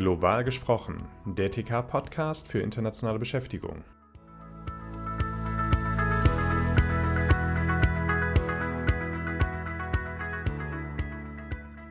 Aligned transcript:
Global 0.00 0.44
gesprochen, 0.44 1.06
der 1.26 1.50
TK-Podcast 1.50 2.48
für 2.48 2.60
internationale 2.60 3.18
Beschäftigung. 3.18 3.84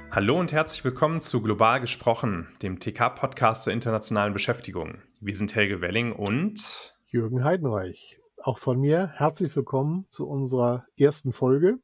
Hallo 0.09 0.39
und 0.39 0.51
herzlich 0.51 0.83
willkommen 0.83 1.21
zu 1.21 1.43
Global 1.43 1.79
gesprochen, 1.79 2.47
dem 2.63 2.79
TK-Podcast 2.79 3.65
zur 3.65 3.73
internationalen 3.73 4.33
Beschäftigung. 4.33 5.03
Wir 5.21 5.35
sind 5.35 5.53
Helge 5.53 5.79
Welling 5.79 6.11
und 6.11 6.95
Jürgen 7.05 7.43
Heidenreich. 7.43 8.19
Auch 8.41 8.57
von 8.57 8.79
mir 8.79 9.09
herzlich 9.17 9.55
willkommen 9.55 10.07
zu 10.09 10.27
unserer 10.27 10.83
ersten 10.97 11.31
Folge. 11.31 11.77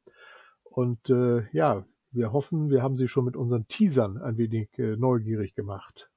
Und 0.64 1.08
äh, 1.08 1.46
ja, 1.52 1.86
wir 2.10 2.32
hoffen, 2.32 2.68
wir 2.68 2.82
haben 2.82 2.96
Sie 2.96 3.06
schon 3.06 3.26
mit 3.26 3.36
unseren 3.36 3.68
Teasern 3.68 4.18
ein 4.18 4.36
wenig 4.38 4.76
äh, 4.76 4.96
neugierig 4.96 5.54
gemacht. 5.54 6.10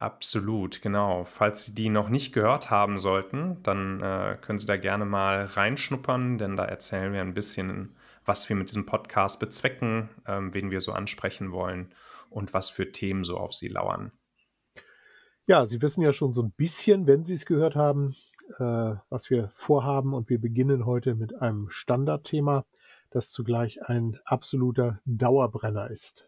Absolut, 0.00 0.80
genau. 0.80 1.24
Falls 1.24 1.66
Sie 1.66 1.74
die 1.74 1.90
noch 1.90 2.08
nicht 2.08 2.32
gehört 2.32 2.70
haben 2.70 2.98
sollten, 2.98 3.62
dann 3.62 4.00
äh, 4.00 4.38
können 4.40 4.58
Sie 4.58 4.66
da 4.66 4.78
gerne 4.78 5.04
mal 5.04 5.44
reinschnuppern, 5.44 6.38
denn 6.38 6.56
da 6.56 6.64
erzählen 6.64 7.12
wir 7.12 7.20
ein 7.20 7.34
bisschen, 7.34 7.94
was 8.24 8.48
wir 8.48 8.56
mit 8.56 8.70
diesem 8.70 8.86
Podcast 8.86 9.40
bezwecken, 9.40 10.08
ähm, 10.26 10.54
wen 10.54 10.70
wir 10.70 10.80
so 10.80 10.92
ansprechen 10.92 11.52
wollen 11.52 11.92
und 12.30 12.54
was 12.54 12.70
für 12.70 12.90
Themen 12.90 13.24
so 13.24 13.36
auf 13.36 13.52
Sie 13.52 13.68
lauern. 13.68 14.10
Ja, 15.46 15.66
Sie 15.66 15.82
wissen 15.82 16.02
ja 16.02 16.14
schon 16.14 16.32
so 16.32 16.42
ein 16.44 16.52
bisschen, 16.52 17.06
wenn 17.06 17.22
Sie 17.22 17.34
es 17.34 17.44
gehört 17.44 17.76
haben, 17.76 18.14
äh, 18.58 18.94
was 19.10 19.28
wir 19.28 19.50
vorhaben. 19.52 20.14
Und 20.14 20.30
wir 20.30 20.40
beginnen 20.40 20.86
heute 20.86 21.14
mit 21.14 21.42
einem 21.42 21.68
Standardthema 21.68 22.64
das 23.10 23.30
zugleich 23.30 23.82
ein 23.82 24.18
absoluter 24.24 25.00
Dauerbrenner 25.04 25.90
ist. 25.90 26.26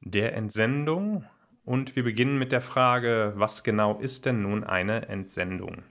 Der 0.00 0.34
Entsendung. 0.34 1.24
Und 1.64 1.96
wir 1.96 2.04
beginnen 2.04 2.38
mit 2.38 2.52
der 2.52 2.60
Frage, 2.60 3.32
was 3.36 3.62
genau 3.62 3.98
ist 3.98 4.26
denn 4.26 4.42
nun 4.42 4.64
eine 4.64 5.08
Entsendung? 5.08 5.84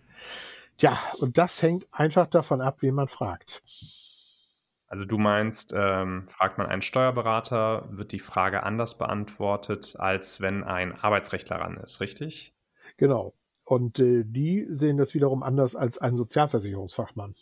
Ja, 0.80 0.98
und 1.20 1.38
das 1.38 1.62
hängt 1.62 1.88
einfach 1.92 2.28
davon 2.28 2.62
ab, 2.62 2.82
wen 2.82 2.96
man 2.96 3.08
fragt. 3.08 3.62
Also 4.88 5.06
du 5.06 5.20
meinst, 5.20 5.74
ähm, 5.76 6.28
fragt 6.28 6.58
man 6.58 6.68
einen 6.68 6.82
Steuerberater, 6.82 7.88
wird 7.92 8.12
die 8.12 8.20
Frage 8.20 8.64
anders 8.64 8.98
beantwortet, 8.98 9.96
als 10.00 10.42
wenn 10.42 10.64
ein 10.64 11.00
Arbeitsrechtler 11.00 11.58
ran 11.58 11.78
ist, 11.78 12.02
richtig? 12.02 12.54
Genau. 12.98 13.34
Und 13.66 14.00
äh, 14.00 14.24
die 14.26 14.66
sehen 14.68 14.98
das 14.98 15.14
wiederum 15.14 15.44
anders 15.44 15.76
als 15.76 16.00
ein 16.00 16.16
Sozialversicherungsfachmann. 16.16 17.36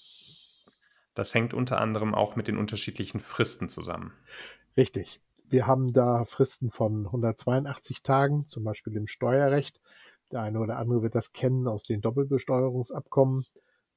Das 1.15 1.33
hängt 1.33 1.53
unter 1.53 1.79
anderem 1.79 2.13
auch 2.13 2.35
mit 2.35 2.49
den 2.49 2.57
unterschiedlichen 2.57 3.21
Fristen 3.21 3.69
zusammen. 3.69 4.13
Richtig. 4.75 5.21
Wir 5.49 5.65
haben 5.65 5.93
da 5.93 6.25
Fristen 6.25 6.71
von 6.71 7.05
182 7.05 8.03
Tagen, 8.03 8.45
zum 8.47 8.65
Beispiel 8.65 8.97
im 8.97 9.07
Steuerrecht. 9.07 9.79
Der 10.31 10.41
eine 10.41 10.59
oder 10.59 10.77
andere 10.77 11.03
wird 11.03 11.15
das 11.15 11.31
kennen 11.31 11.67
aus 11.67 11.83
den 11.83 12.01
Doppelbesteuerungsabkommen. 12.01 13.45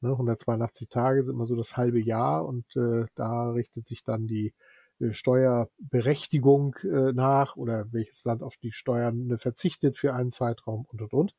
182 0.01 0.87
ne, 0.87 0.89
Tage 0.89 1.25
sind 1.25 1.35
immer 1.35 1.47
so 1.47 1.57
das 1.57 1.77
halbe 1.77 2.01
Jahr 2.01 2.47
und 2.47 2.65
äh, 2.77 3.07
da 3.17 3.51
richtet 3.51 3.87
sich 3.89 4.05
dann 4.05 4.29
die 4.29 4.55
äh, 5.01 5.13
Steuerberechtigung 5.13 6.77
äh, 6.85 7.13
nach 7.13 7.57
oder 7.57 7.93
welches 7.93 8.25
Land 8.25 8.45
auf 8.45 8.57
die 8.57 8.71
Steuern 8.71 9.37
verzichtet 9.39 9.99
für 9.99 10.15
einen 10.15 10.31
Zeitraum 10.31 10.87
und 10.93 11.03
und 11.03 11.13
und. 11.13 11.35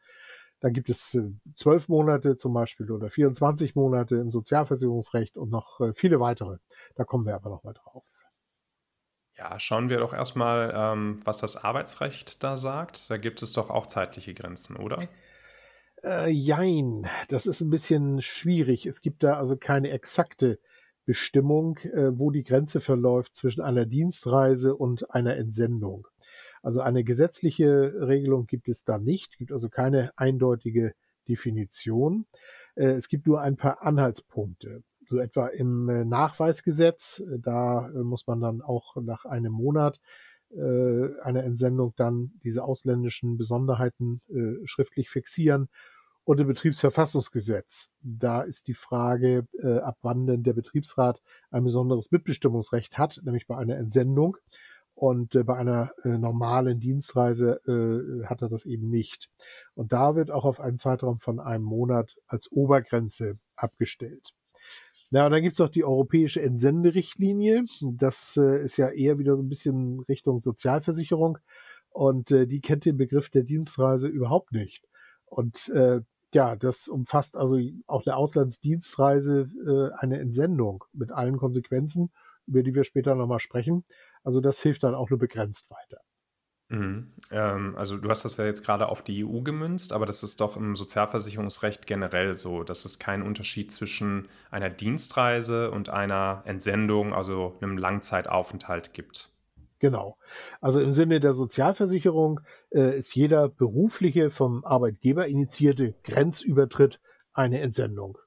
Dann 0.60 0.74
gibt 0.74 0.90
es 0.90 1.18
zwölf 1.56 1.88
Monate 1.88 2.36
zum 2.36 2.54
Beispiel 2.54 2.92
oder 2.92 3.10
24 3.10 3.76
Monate 3.76 4.18
im 4.18 4.30
Sozialversicherungsrecht 4.30 5.36
und 5.38 5.50
noch 5.50 5.80
viele 5.96 6.20
weitere. 6.20 6.58
Da 6.94 7.04
kommen 7.04 7.26
wir 7.26 7.34
aber 7.34 7.50
noch 7.50 7.64
mal 7.64 7.74
drauf. 7.74 8.21
Ja, 9.42 9.60
schauen 9.60 9.90
wir 9.90 9.98
doch 9.98 10.14
erstmal, 10.14 10.72
ähm, 10.76 11.20
was 11.26 11.40
das 11.40 11.58
Arbeitsrecht 11.58 12.44
da 12.44 12.58
sagt. 12.58 13.10
Da 13.10 13.18
gibt 13.18 13.42
es 13.42 13.54
doch 13.54 13.72
auch 13.72 13.88
zeitliche 13.88 14.36
Grenzen, 14.36 14.76
oder? 14.76 15.08
Äh, 16.04 16.30
jein, 16.30 17.08
das 17.28 17.48
ist 17.48 17.60
ein 17.62 17.72
bisschen 17.72 18.22
schwierig. 18.22 18.86
Es 18.86 19.02
gibt 19.02 19.24
da 19.24 19.38
also 19.38 19.58
keine 19.58 19.90
exakte 19.90 20.60
Bestimmung, 21.06 21.80
äh, 21.80 22.20
wo 22.20 22.30
die 22.30 22.44
Grenze 22.44 22.82
verläuft 22.82 23.36
zwischen 23.36 23.62
einer 23.62 23.88
Dienstreise 23.88 24.76
und 24.76 25.10
einer 25.10 25.36
Entsendung. 25.38 26.08
Also 26.62 26.82
eine 26.82 27.04
gesetzliche 27.04 27.96
Regelung 28.08 28.46
gibt 28.46 28.70
es 28.70 28.84
da 28.84 29.00
nicht, 29.00 29.40
gibt 29.40 29.52
also 29.52 29.70
keine 29.70 30.12
eindeutige 30.18 30.94
Definition. 31.28 32.28
Äh, 32.76 32.90
es 32.90 33.08
gibt 33.08 33.26
nur 33.26 33.42
ein 33.42 33.56
paar 33.56 33.82
Anhaltspunkte. 33.82 34.84
So 35.12 35.20
etwa 35.20 35.48
im 35.48 35.90
äh, 35.90 36.06
Nachweisgesetz, 36.06 37.20
äh, 37.20 37.38
da 37.38 37.90
muss 38.02 38.28
man 38.28 38.40
dann 38.40 38.62
auch 38.62 38.96
nach 38.96 39.26
einem 39.26 39.52
Monat 39.52 40.00
einer 40.54 41.46
Entsendung 41.46 41.94
dann 41.96 42.34
diese 42.44 42.66
ausländischen 42.66 43.38
Besonderheiten 43.38 44.20
schriftlich 44.66 45.10
fixieren. 45.10 45.70
Und 46.26 46.42
im 46.42 46.48
Betriebsverfassungsgesetz, 46.48 47.90
da 48.02 48.42
ist 48.42 48.68
die 48.68 48.74
Frage, 48.74 49.48
ab 49.82 50.00
wann 50.02 50.28
denn 50.28 50.44
der 50.44 50.52
Betriebsrat 50.52 51.22
ein 51.52 51.64
besonderes 51.64 52.12
Mitbestimmungsrecht 52.12 52.98
hat, 52.98 53.22
nämlich 53.24 53.48
bei 53.48 53.56
einer 53.56 53.78
Entsendung. 53.78 54.36
Und 54.94 55.36
äh, 55.36 55.44
bei 55.44 55.56
einer 55.56 55.94
äh, 56.04 56.10
normalen 56.10 56.80
Dienstreise 56.80 57.62
äh, 57.66 58.26
hat 58.26 58.42
er 58.42 58.50
das 58.50 58.66
eben 58.66 58.90
nicht. 58.90 59.30
Und 59.74 59.94
da 59.94 60.16
wird 60.16 60.32
auch 60.32 60.46
auf 60.46 60.60
einen 60.60 60.78
Zeitraum 60.78 61.18
von 61.18 61.40
einem 61.40 61.64
Monat 61.64 62.18
als 62.28 62.52
Obergrenze 62.52 63.40
abgestellt. 63.56 64.34
Ja, 65.12 65.26
und 65.26 65.34
dann 65.34 65.42
gibt's 65.42 65.60
noch 65.60 65.70
die 65.70 65.84
europäische 65.84 66.42
Entsenderichtlinie. 66.42 67.66
Das 67.82 68.38
äh, 68.38 68.64
ist 68.64 68.78
ja 68.78 68.90
eher 68.90 69.20
wieder 69.20 69.36
so 69.36 69.44
ein 69.44 69.50
bisschen 69.50 70.00
Richtung 70.02 70.40
Sozialversicherung. 70.40 71.38
Und 71.90 72.32
äh, 72.32 72.48
die 72.48 72.62
kennt 72.62 72.86
den 72.86 72.96
Begriff 72.98 73.30
der 73.30 73.44
Dienstreise 73.44 74.08
überhaupt 74.08 74.54
nicht. 74.54 74.88
Und 75.26 75.68
äh, 75.70 76.00
ja, 76.34 76.56
das 76.56 76.88
umfasst 76.88 77.36
also 77.36 77.60
auch 77.88 78.06
eine 78.06 78.16
Auslandsdienstreise, 78.16 79.50
äh, 79.66 79.98
eine 80.00 80.20
Entsendung 80.20 80.86
mit 80.94 81.12
allen 81.12 81.38
Konsequenzen, 81.38 82.12
über 82.48 82.64
die 82.64 82.74
wir 82.74 82.86
später 82.86 83.14
nochmal 83.16 83.42
sprechen. 83.42 83.84
Also 84.24 84.40
das 84.40 84.62
hilft 84.62 84.84
dann 84.84 84.96
auch 84.96 85.10
nur 85.10 85.20
begrenzt 85.20 85.70
weiter. 85.70 86.00
Mhm. 86.72 87.12
Ähm, 87.32 87.76
also 87.76 87.98
du 87.98 88.10
hast 88.10 88.24
das 88.24 88.38
ja 88.38 88.46
jetzt 88.46 88.64
gerade 88.64 88.88
auf 88.88 89.02
die 89.02 89.26
EU 89.26 89.42
gemünzt, 89.42 89.92
aber 89.92 90.06
das 90.06 90.24
ist 90.24 90.40
doch 90.40 90.56
im 90.56 90.76
Sozialversicherungsrecht 90.76 91.86
generell 91.86 92.38
so, 92.38 92.64
dass 92.64 92.86
es 92.86 92.98
keinen 92.98 93.24
Unterschied 93.24 93.74
zwischen 93.74 94.30
einer 94.52 94.70
Dienstreise 94.70 95.70
und 95.70 95.90
einer 95.90 96.44
Entsendung, 96.46 97.14
also 97.14 97.58
einem 97.62 97.78
Langzeitaufenthalt 97.78 98.94
gibt. 98.94 99.30
Genau. 99.80 100.18
Also 100.62 100.80
im 100.80 100.92
Sinne 100.92 101.20
der 101.20 101.34
Sozialversicherung 101.34 102.40
äh, 102.70 102.98
ist 102.98 103.16
jeder 103.16 103.50
berufliche 103.50 104.30
vom 104.30 104.64
Arbeitgeber 104.64 105.28
initiierte 105.28 105.96
Grenzübertritt 106.04 107.02
eine 107.34 107.60
Entsendung. 107.60 108.18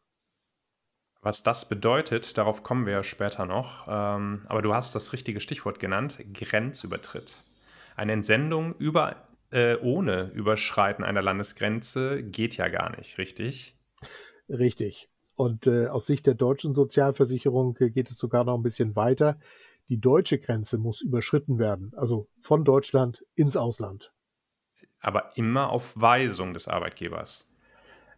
Was 1.22 1.43
das 1.43 1.66
bedeutet, 1.66 2.37
darauf 2.37 2.62
kommen 2.62 2.84
wir 2.84 3.03
später 3.05 3.47
noch. 3.47 3.87
Ähm, 3.88 4.43
aber 4.47 4.61
du 4.61 4.75
hast 4.75 4.94
das 4.94 5.15
richtige 5.15 5.41
Stichwort 5.41 5.78
genannt, 5.78 6.19
Grenzübertritt. 6.34 7.43
Eine 7.97 8.12
Entsendung 8.12 8.75
über, 8.77 9.28
äh, 9.50 9.77
ohne 9.77 10.31
Überschreiten 10.32 11.05
einer 11.05 11.22
Landesgrenze 11.22 12.22
geht 12.22 12.56
ja 12.56 12.69
gar 12.69 12.97
nicht, 12.97 13.19
richtig? 13.19 13.77
Richtig. 14.49 15.09
Und 15.37 15.66
äh, 15.66 15.87
aus 15.87 16.06
Sicht 16.06 16.27
der 16.27 16.34
deutschen 16.34 16.75
Sozialversicherung 16.75 17.77
äh, 17.81 17.91
geht 17.91 18.10
es 18.10 18.19
sogar 18.19 18.44
noch 18.44 18.56
ein 18.56 18.62
bisschen 18.62 18.94
weiter. 18.97 19.38
Die 19.88 20.00
deutsche 20.00 20.38
Grenze 20.38 20.78
muss 20.78 21.03
überschritten 21.03 21.59
werden, 21.59 21.93
also 21.97 22.28
von 22.41 22.65
Deutschland 22.65 23.25
ins 23.34 23.56
Ausland. 23.56 24.12
Aber 25.00 25.37
immer 25.37 25.71
auf 25.71 26.00
Weisung 26.00 26.55
des 26.55 26.69
Arbeitgebers. 26.69 27.55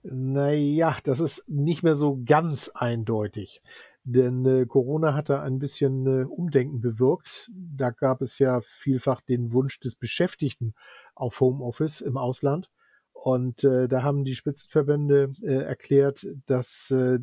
Naja, 0.03 0.97
das 1.03 1.19
ist 1.19 1.48
nicht 1.48 1.82
mehr 1.82 1.97
so 1.97 2.22
ganz 2.25 2.69
eindeutig. 2.69 3.60
Denn 4.09 4.47
äh, 4.47 4.67
Corona 4.67 5.15
hat 5.15 5.31
da 5.31 5.43
ein 5.43 5.59
bisschen 5.59 6.06
äh, 6.06 6.25
Umdenken 6.25 6.81
bewirkt. 6.81 7.50
Da 7.53 7.91
gab 7.91 8.22
es 8.22 8.39
ja 8.39 8.61
vielfach 8.62 9.20
den 9.20 9.53
Wunsch 9.53 9.81
des 9.81 9.97
Beschäftigten 9.97 10.75
auf 11.17 11.41
Homeoffice 11.41 12.03
im 12.03 12.17
Ausland. 12.17 12.70
Und 13.12 13.64
äh, 13.64 13.88
da 13.88 14.05
haben 14.05 14.23
die 14.23 14.37
Spitzenverbände 14.37 15.32
äh, 15.43 15.55
erklärt, 15.55 16.25
dass 16.47 16.93
äh, 16.93 17.19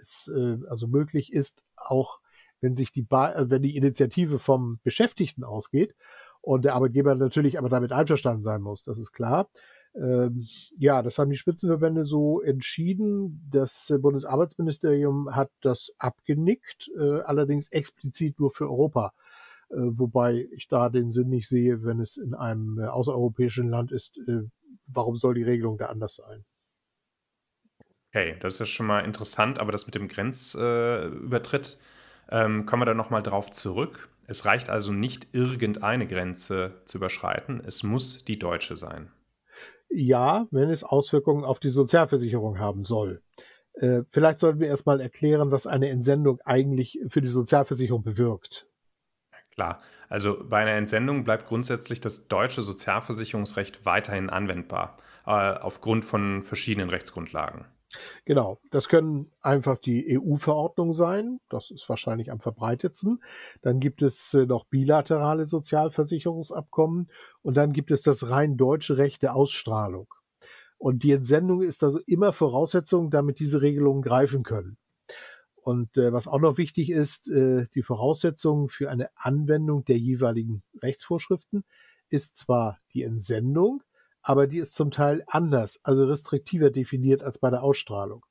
es 0.00 0.30
äh, 0.32 0.58
also 0.68 0.86
möglich 0.86 1.32
ist, 1.32 1.64
auch 1.74 2.20
wenn 2.60 2.76
sich 2.76 2.92
die 2.92 3.02
ba 3.02 3.32
äh, 3.32 3.50
wenn 3.50 3.62
die 3.62 3.76
Initiative 3.76 4.38
vom 4.38 4.78
Beschäftigten 4.84 5.42
ausgeht 5.42 5.96
und 6.42 6.64
der 6.64 6.74
Arbeitgeber 6.74 7.16
natürlich 7.16 7.58
aber 7.58 7.70
damit 7.70 7.90
einverstanden 7.90 8.44
sein 8.44 8.62
muss, 8.62 8.84
das 8.84 8.98
ist 8.98 9.10
klar, 9.10 9.48
ähm, 9.94 10.44
ja, 10.76 11.02
das 11.02 11.18
haben 11.18 11.30
die 11.30 11.36
Spitzenverbände 11.36 12.04
so 12.04 12.40
entschieden. 12.40 13.46
Das 13.50 13.90
äh, 13.90 13.98
Bundesarbeitsministerium 13.98 15.34
hat 15.34 15.50
das 15.60 15.92
abgenickt, 15.98 16.90
äh, 16.98 17.20
allerdings 17.20 17.68
explizit 17.68 18.40
nur 18.40 18.50
für 18.50 18.64
Europa. 18.64 19.12
Äh, 19.70 19.76
wobei 19.76 20.48
ich 20.52 20.68
da 20.68 20.88
den 20.88 21.10
Sinn 21.10 21.28
nicht 21.28 21.48
sehe, 21.48 21.84
wenn 21.84 22.00
es 22.00 22.16
in 22.16 22.34
einem 22.34 22.78
äh, 22.78 22.86
außereuropäischen 22.86 23.68
Land 23.68 23.92
ist, 23.92 24.18
äh, 24.26 24.42
warum 24.86 25.16
soll 25.16 25.34
die 25.34 25.42
Regelung 25.44 25.78
da 25.78 25.86
anders 25.86 26.16
sein? 26.16 26.44
Okay, 28.10 28.36
das 28.40 28.60
ist 28.60 28.68
schon 28.68 28.86
mal 28.86 29.00
interessant, 29.00 29.58
aber 29.58 29.72
das 29.72 29.86
mit 29.86 29.94
dem 29.94 30.08
Grenzübertritt, 30.08 31.78
ähm, 32.30 32.64
kommen 32.64 32.82
wir 32.82 32.86
da 32.86 32.94
nochmal 32.94 33.22
drauf 33.22 33.50
zurück. 33.50 34.08
Es 34.26 34.44
reicht 34.44 34.70
also 34.70 34.92
nicht, 34.92 35.28
irgendeine 35.32 36.06
Grenze 36.06 36.80
zu 36.84 36.98
überschreiten, 36.98 37.60
es 37.66 37.82
muss 37.82 38.24
die 38.24 38.38
deutsche 38.38 38.76
sein. 38.76 39.10
Ja, 39.90 40.46
wenn 40.50 40.70
es 40.70 40.84
Auswirkungen 40.84 41.44
auf 41.44 41.60
die 41.60 41.70
Sozialversicherung 41.70 42.58
haben 42.58 42.84
soll. 42.84 43.22
Äh, 43.74 44.02
vielleicht 44.08 44.38
sollten 44.38 44.60
wir 44.60 44.68
erstmal 44.68 45.00
erklären, 45.00 45.50
was 45.50 45.66
eine 45.66 45.88
Entsendung 45.88 46.40
eigentlich 46.44 47.00
für 47.08 47.20
die 47.20 47.28
Sozialversicherung 47.28 48.02
bewirkt. 48.02 48.66
Klar, 49.52 49.80
also 50.08 50.44
bei 50.44 50.58
einer 50.58 50.72
Entsendung 50.72 51.24
bleibt 51.24 51.46
grundsätzlich 51.46 52.00
das 52.00 52.28
deutsche 52.28 52.62
Sozialversicherungsrecht 52.62 53.86
weiterhin 53.86 54.30
anwendbar, 54.30 54.98
äh, 55.26 55.30
aufgrund 55.30 56.04
von 56.04 56.42
verschiedenen 56.42 56.90
Rechtsgrundlagen. 56.90 57.64
Genau, 58.24 58.60
das 58.70 58.88
können 58.88 59.30
einfach 59.40 59.78
die 59.78 60.18
EU-Verordnungen 60.18 60.94
sein, 60.94 61.40
das 61.48 61.70
ist 61.70 61.88
wahrscheinlich 61.88 62.30
am 62.30 62.40
verbreitetsten. 62.40 63.22
Dann 63.62 63.80
gibt 63.80 64.02
es 64.02 64.34
äh, 64.34 64.46
noch 64.46 64.64
bilaterale 64.64 65.46
Sozialversicherungsabkommen 65.46 67.10
und 67.42 67.56
dann 67.56 67.72
gibt 67.72 67.90
es 67.90 68.02
das 68.02 68.30
rein 68.30 68.56
deutsche 68.56 68.96
Recht 68.96 69.22
der 69.22 69.34
Ausstrahlung. 69.34 70.12
Und 70.78 71.02
die 71.02 71.12
Entsendung 71.12 71.62
ist 71.62 71.82
also 71.82 72.00
immer 72.06 72.32
Voraussetzung, 72.32 73.10
damit 73.10 73.38
diese 73.38 73.62
Regelungen 73.62 74.02
greifen 74.02 74.42
können. 74.42 74.76
Und 75.54 75.96
äh, 75.96 76.12
was 76.12 76.28
auch 76.28 76.40
noch 76.40 76.58
wichtig 76.58 76.90
ist, 76.90 77.30
äh, 77.30 77.66
die 77.74 77.82
Voraussetzung 77.82 78.68
für 78.68 78.90
eine 78.90 79.08
Anwendung 79.16 79.84
der 79.86 79.98
jeweiligen 79.98 80.62
Rechtsvorschriften 80.82 81.64
ist 82.10 82.36
zwar 82.36 82.78
die 82.92 83.02
Entsendung, 83.02 83.82
aber 84.24 84.46
die 84.46 84.58
ist 84.58 84.74
zum 84.74 84.90
Teil 84.90 85.22
anders, 85.28 85.78
also 85.84 86.06
restriktiver 86.06 86.70
definiert 86.70 87.22
als 87.22 87.38
bei 87.38 87.50
der 87.50 87.62
Ausstrahlung. 87.62 88.24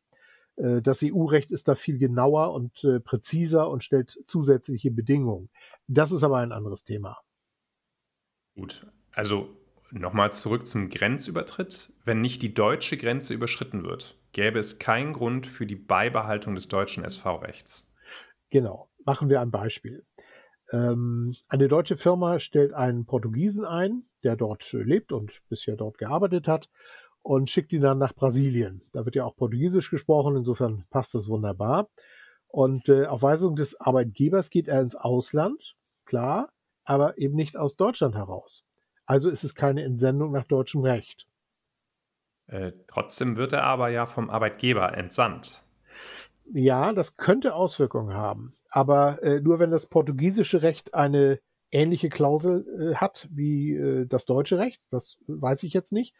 Äh, 0.55 0.81
das 0.81 1.01
EU-Recht 1.03 1.51
ist 1.51 1.67
da 1.67 1.75
viel 1.75 1.99
genauer 1.99 2.53
und 2.53 2.83
äh, 2.83 2.99
präziser 2.99 3.69
und 3.69 3.83
stellt 3.83 4.19
zusätzliche 4.25 4.91
Bedingungen. 4.91 5.49
Das 5.87 6.11
ist 6.11 6.23
aber 6.23 6.39
ein 6.39 6.51
anderes 6.51 6.83
Thema. 6.83 7.19
Gut, 8.55 8.87
also 9.13 9.49
nochmal 9.91 10.33
zurück 10.33 10.65
zum 10.65 10.89
Grenzübertritt. 10.89 11.93
Wenn 12.03 12.21
nicht 12.21 12.41
die 12.41 12.55
deutsche 12.55 12.97
Grenze 12.97 13.35
überschritten 13.35 13.83
wird, 13.83 14.17
gäbe 14.31 14.57
es 14.57 14.79
keinen 14.79 15.13
Grund 15.13 15.45
für 15.45 15.67
die 15.67 15.75
Beibehaltung 15.75 16.55
des 16.55 16.67
deutschen 16.67 17.03
SV-Rechts. 17.03 17.93
Genau. 18.49 18.89
Machen 19.05 19.29
wir 19.29 19.41
ein 19.41 19.51
Beispiel. 19.51 20.05
Ähm, 20.71 21.35
eine 21.49 21.67
deutsche 21.67 21.95
Firma 21.95 22.39
stellt 22.39 22.73
einen 22.73 23.05
Portugiesen 23.05 23.65
ein, 23.65 24.03
der 24.23 24.35
dort 24.35 24.71
lebt 24.73 25.11
und 25.11 25.41
bisher 25.49 25.75
dort 25.75 25.97
gearbeitet 25.97 26.47
hat 26.47 26.69
und 27.21 27.49
schickt 27.49 27.73
ihn 27.73 27.81
dann 27.81 27.97
nach 27.97 28.13
Brasilien. 28.13 28.81
Da 28.91 29.05
wird 29.05 29.15
ja 29.15 29.25
auch 29.25 29.35
Portugiesisch 29.35 29.89
gesprochen, 29.89 30.35
insofern 30.35 30.85
passt 30.89 31.13
das 31.13 31.27
wunderbar. 31.27 31.89
Und 32.47 32.87
äh, 32.89 33.07
auf 33.07 33.23
Weisung 33.23 33.55
des 33.55 33.79
Arbeitgebers 33.79 34.49
geht 34.49 34.67
er 34.67 34.81
ins 34.81 34.95
Ausland, 34.95 35.75
klar, 36.05 36.51
aber 36.85 37.17
eben 37.17 37.35
nicht 37.35 37.57
aus 37.57 37.77
Deutschland 37.77 38.15
heraus. 38.15 38.63
Also 39.05 39.29
ist 39.29 39.43
es 39.43 39.55
keine 39.55 39.83
Entsendung 39.83 40.31
nach 40.31 40.45
deutschem 40.45 40.81
Recht. 40.81 41.27
Äh, 42.47 42.73
trotzdem 42.87 43.37
wird 43.37 43.53
er 43.53 43.63
aber 43.63 43.89
ja 43.89 44.05
vom 44.05 44.29
Arbeitgeber 44.29 44.95
entsandt. 44.97 45.62
Ja, 46.51 46.93
das 46.93 47.17
könnte 47.17 47.55
Auswirkungen 47.55 48.13
haben 48.13 48.55
aber 48.73 49.21
äh, 49.21 49.39
nur 49.39 49.59
wenn 49.59 49.69
das 49.69 49.85
portugiesische 49.85 50.63
Recht 50.63 50.95
eine 50.95 51.39
ähnliche 51.71 52.09
Klausel 52.09 52.65
äh, 52.91 52.95
hat 52.95 53.29
wie 53.31 53.75
äh, 53.75 54.07
das 54.07 54.25
deutsche 54.25 54.57
Recht, 54.57 54.81
das 54.89 55.19
weiß 55.27 55.61
ich 55.61 55.73
jetzt 55.73 55.91
nicht, 55.91 56.15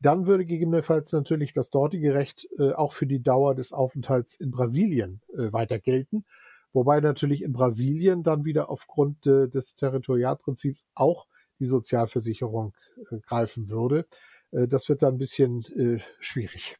dann 0.00 0.26
würde 0.26 0.44
gegebenenfalls 0.44 1.12
natürlich 1.12 1.54
das 1.54 1.70
dortige 1.70 2.12
Recht 2.12 2.46
äh, 2.58 2.72
auch 2.72 2.92
für 2.92 3.06
die 3.06 3.22
Dauer 3.22 3.54
des 3.54 3.72
Aufenthalts 3.72 4.34
in 4.34 4.50
Brasilien 4.50 5.22
äh, 5.32 5.50
weiter 5.52 5.78
gelten. 5.78 6.26
Wobei 6.74 7.00
natürlich 7.00 7.42
in 7.42 7.52
Brasilien 7.54 8.22
dann 8.22 8.44
wieder 8.44 8.68
aufgrund 8.68 9.26
äh, 9.26 9.48
des 9.48 9.74
Territorialprinzips 9.76 10.84
auch 10.94 11.26
die 11.58 11.66
Sozialversicherung 11.66 12.74
äh, 13.10 13.18
greifen 13.20 13.70
würde. 13.70 14.06
Äh, 14.50 14.68
das 14.68 14.90
wird 14.90 15.00
dann 15.00 15.14
ein 15.14 15.18
bisschen 15.18 15.62
äh, 15.74 16.00
schwierig. 16.20 16.76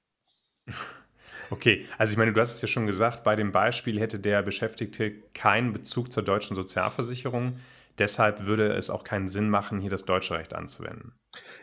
Okay, 1.50 1.86
also 1.98 2.12
ich 2.12 2.16
meine, 2.18 2.32
du 2.32 2.40
hast 2.40 2.54
es 2.54 2.62
ja 2.62 2.68
schon 2.68 2.86
gesagt, 2.86 3.24
bei 3.24 3.36
dem 3.36 3.52
Beispiel 3.52 4.00
hätte 4.00 4.18
der 4.18 4.42
Beschäftigte 4.42 5.12
keinen 5.34 5.72
Bezug 5.72 6.10
zur 6.10 6.22
deutschen 6.22 6.56
Sozialversicherung. 6.56 7.58
Deshalb 7.98 8.46
würde 8.46 8.72
es 8.72 8.90
auch 8.90 9.04
keinen 9.04 9.28
Sinn 9.28 9.50
machen, 9.50 9.80
hier 9.80 9.90
das 9.90 10.04
deutsche 10.04 10.34
Recht 10.34 10.54
anzuwenden. 10.54 11.14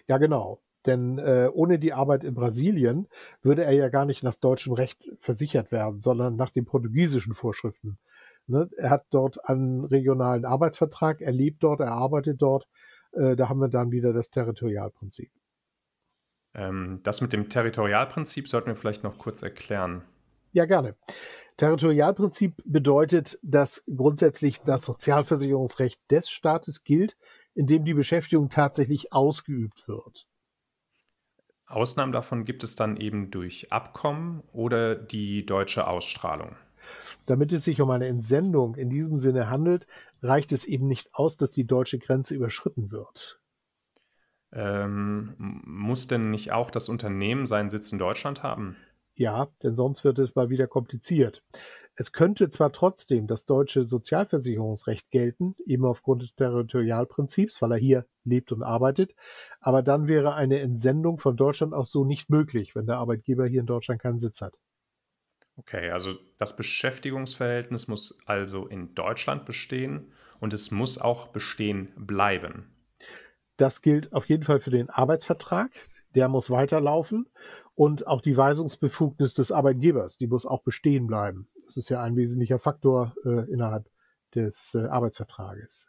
Ja, 0.08 0.18
genau. 0.18 0.62
Denn 0.86 1.20
äh, 1.20 1.50
ohne 1.54 1.78
die 1.78 1.94
Arbeit 1.94 2.24
in 2.24 2.34
Brasilien 2.34 3.08
würde 3.42 3.64
er 3.64 3.74
ja 3.74 3.90
gar 3.90 4.06
nicht 4.06 4.24
nach 4.24 4.36
deutschem 4.36 4.74
Recht 4.74 5.04
versichert 5.20 5.72
werden, 5.72 6.02
sondern 6.02 6.36
nach 6.36 6.50
den 6.50 6.66
portugiesischen 6.66 7.34
Vorschriften. 7.34 8.00
Ne? 8.48 8.68
Er 8.78 8.90
hat 8.90 9.06
dort 9.12 9.48
einen 9.48 9.86
regionalen 9.86 10.46
Arbeitsvertrag, 10.46 11.22
er 11.22 11.32
lebt 11.32 11.64
dort, 11.64 11.82
er 11.82 11.92
arbeitet 11.92 12.42
dort. 12.42 12.68
Äh, 13.12 13.36
da 13.36 13.50
haben 13.50 13.60
wir 13.60 13.68
dann 13.68 13.92
wieder 13.92 14.14
das 14.14 14.32
Territorialprinzip. 14.32 15.32
Ähm, 16.54 17.00
das 17.04 17.22
mit 17.22 17.34
dem 17.34 17.50
Territorialprinzip 17.50 18.48
sollten 18.48 18.68
wir 18.68 18.76
vielleicht 18.76 19.04
noch 19.04 19.18
kurz 19.18 19.42
erklären. 19.42 20.04
Ja, 20.52 20.66
gerne. 20.66 20.96
Territorialprinzip 21.58 22.62
bedeutet, 22.66 23.38
dass 23.42 23.84
grundsätzlich 23.86 24.62
das 24.62 24.84
Sozialversicherungsrecht 24.84 26.00
des 26.10 26.30
Staates 26.30 26.84
gilt, 26.84 27.18
in 27.54 27.68
dem 27.68 27.86
die 27.86 27.94
Beschäftigung 27.94 28.50
tatsächlich 28.50 29.14
ausgeübt 29.14 29.88
wird. 29.88 30.28
Ausnahmen 31.68 32.12
davon 32.12 32.44
gibt 32.44 32.64
es 32.64 32.76
dann 32.76 32.98
eben 32.98 33.32
durch 33.32 33.72
Abkommen 33.72 34.44
oder 34.52 34.96
die 34.96 35.46
deutsche 35.46 35.88
Ausstrahlung. 35.88 36.56
Damit 37.26 37.52
es 37.52 37.64
sich 37.64 37.80
um 37.80 37.90
eine 37.92 38.08
Entsendung 38.08 38.76
in 38.76 38.90
diesem 38.90 39.16
Sinne 39.16 39.50
handelt, 39.50 39.88
reicht 40.22 40.52
es 40.52 40.66
eben 40.66 40.88
nicht 40.88 41.14
aus, 41.14 41.38
dass 41.38 41.52
die 41.52 41.66
deutsche 41.66 42.00
Grenze 42.00 42.36
überschritten 42.36 42.92
wird. 42.92 43.41
Ähm, 44.54 45.36
muss 45.38 46.08
denn 46.08 46.30
nicht 46.30 46.52
auch 46.52 46.72
das 46.72 46.90
Unternehmen 46.90 47.48
seinen 47.48 47.70
Sitz 47.70 47.92
in 47.92 48.00
Deutschland 48.00 48.44
haben? 48.44 48.76
Ja, 49.16 49.48
denn 49.64 49.76
sonst 49.76 50.04
wird 50.04 50.20
es 50.20 50.36
mal 50.36 50.50
wieder 50.50 50.68
kompliziert. 50.68 51.44
Es 51.96 52.14
könnte 52.14 52.50
zwar 52.50 52.72
trotzdem 52.72 53.28
das 53.28 53.46
deutsche 53.46 53.84
Sozialversicherungsrecht 53.84 55.12
gelten, 55.12 55.56
eben 55.66 55.86
aufgrund 55.86 56.22
des 56.22 56.36
Territorialprinzips, 56.36 57.62
weil 57.62 57.74
er 57.74 57.78
hier 57.78 58.06
lebt 58.24 58.52
und 58.52 58.64
arbeitet, 58.64 59.14
aber 59.60 59.84
dann 59.84 60.08
wäre 60.08 60.34
eine 60.34 60.60
Entsendung 60.60 61.20
von 61.20 61.36
Deutschland 61.36 61.74
aus 61.74 61.92
so 61.92 62.06
nicht 62.06 62.30
möglich, 62.30 62.76
wenn 62.76 62.88
der 62.88 62.98
Arbeitgeber 62.98 63.46
hier 63.46 63.60
in 63.60 63.66
Deutschland 63.66 64.02
keinen 64.02 64.20
Sitz 64.20 64.42
hat. 64.42 64.56
Okay, 65.58 65.92
also 65.92 66.16
das 66.40 66.56
Beschäftigungsverhältnis 66.56 67.88
muss 67.88 68.18
also 68.26 68.68
in 68.68 68.96
Deutschland 68.96 69.46
bestehen 69.46 70.14
und 70.40 70.54
es 70.54 70.72
muss 70.72 70.98
auch 70.98 71.28
bestehen 71.28 71.90
bleiben. 71.98 72.72
Das 73.62 73.84
gilt 73.84 74.12
auf 74.12 74.26
jeden 74.26 74.44
Fall 74.44 74.60
für 74.60 74.72
den 74.72 74.90
Arbeitsvertrag. 74.90 75.70
Der 76.16 76.28
muss 76.30 76.50
weiterlaufen. 76.50 77.30
Und 77.76 78.08
auch 78.08 78.20
die 78.20 78.36
Weisungsbefugnis 78.36 79.36
des 79.36 79.52
Arbeitgebers, 79.52 80.18
die 80.18 80.26
muss 80.26 80.48
auch 80.48 80.64
bestehen 80.64 81.06
bleiben. 81.06 81.48
Das 81.64 81.78
ist 81.78 81.90
ja 81.90 82.02
ein 82.02 82.16
wesentlicher 82.16 82.58
Faktor 82.58 83.14
äh, 83.24 83.48
innerhalb 83.52 83.88
des 84.34 84.74
äh, 84.74 84.88
Arbeitsvertrages. 84.88 85.88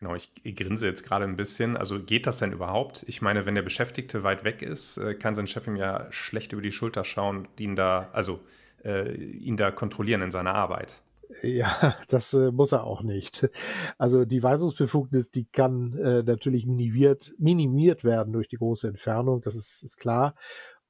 Genau, 0.00 0.14
ich, 0.14 0.34
grinse 0.54 0.86
jetzt 0.86 1.02
gerade 1.02 1.24
ein 1.24 1.36
bisschen. 1.36 1.78
Also 1.78 1.98
geht 1.98 2.26
das 2.26 2.36
denn 2.36 2.52
überhaupt? 2.52 3.04
Ich 3.08 3.22
meine, 3.22 3.46
wenn 3.46 3.54
der 3.54 3.62
Beschäftigte 3.62 4.22
weit 4.22 4.44
weg 4.44 4.60
ist, 4.60 4.98
äh, 4.98 5.14
kann 5.14 5.34
sein 5.34 5.46
Chef 5.46 5.66
ihm 5.66 5.76
ja 5.76 6.12
schlecht 6.12 6.52
über 6.52 6.60
die 6.60 6.72
Schulter 6.72 7.04
schauen, 7.04 7.48
ihn 7.58 7.74
da, 7.74 8.10
also 8.12 8.38
äh, 8.84 9.14
ihn 9.14 9.56
da 9.56 9.70
kontrollieren 9.70 10.20
in 10.20 10.30
seiner 10.30 10.54
Arbeit. 10.54 11.00
Ja, 11.42 11.96
das 12.08 12.34
äh, 12.34 12.50
muss 12.50 12.72
er 12.72 12.84
auch 12.84 13.02
nicht. 13.02 13.48
Also 13.98 14.24
die 14.24 14.42
Weisungsbefugnis, 14.42 15.30
die 15.30 15.44
kann 15.46 15.96
äh, 15.98 16.22
natürlich 16.22 16.66
minimiert, 16.66 17.32
minimiert 17.38 18.04
werden 18.04 18.32
durch 18.32 18.48
die 18.48 18.56
große 18.56 18.88
Entfernung, 18.88 19.40
das 19.40 19.54
ist, 19.54 19.82
ist 19.82 19.96
klar. 19.96 20.34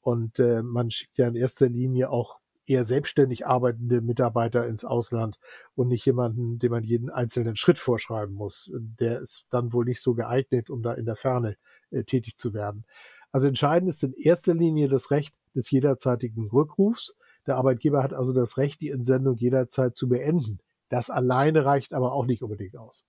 Und 0.01 0.41
äh, 0.41 0.63
man 0.63 0.91
schickt 0.91 1.19
ja 1.19 1.29
in 1.29 1.37
erster 1.37 1.69
Linie 1.69 2.11
auch 2.11 2.41
eher 2.67 2.85
selbstständig 2.85 3.47
arbeitende 3.47 4.01
Mitarbeiter 4.01 4.67
ins 4.67 4.85
Ausland 4.85 5.39
und 5.75 5.89
nicht 5.89 6.07
jemanden, 6.07 6.59
dem 6.59 6.73
man 6.73 6.85
jeden 6.85 7.11
einzelnen 7.11 7.57
Schritt 7.57 7.79
vorschreiben 7.79 8.35
muss. 8.35 8.71
Der 8.73 9.21
ist 9.21 9.47
dann 9.51 9.73
wohl 9.73 9.85
nicht 9.85 10.01
so 10.01 10.15
geeignet, 10.15 10.71
um 10.71 10.83
da 10.83 10.93
in 10.93 11.07
der 11.07 11.17
Ferne 11.17 11.57
äh, 11.91 12.05
tätig 12.05 12.37
zu 12.37 12.55
werden. 12.55 12.85
Also 13.31 13.49
entscheidend 13.49 13.89
ist 13.89 14.03
in 14.03 14.13
erster 14.13 14.55
Linie 14.55 14.89
das 14.89 15.11
Recht 15.11 15.35
des 15.55 15.71
jederzeitigen 15.71 16.49
Rückrufs 16.49 17.17
der 17.47 17.57
Arbeitgeber 17.57 18.03
hat 18.03 18.15
also 18.15 18.33
das 18.33 18.57
Recht, 18.57 18.81
die 18.81 18.91
Entsendung 18.91 19.37
jederzeit 19.37 19.97
zu 19.97 20.09
beenden. 20.09 20.59
Das 20.89 21.11
alleine 21.11 21.65
reicht 21.65 21.95
aber 21.95 22.13
auch 22.13 22.27
nicht 22.27 22.43
unbedingt 22.43 22.77
aus. 22.77 23.05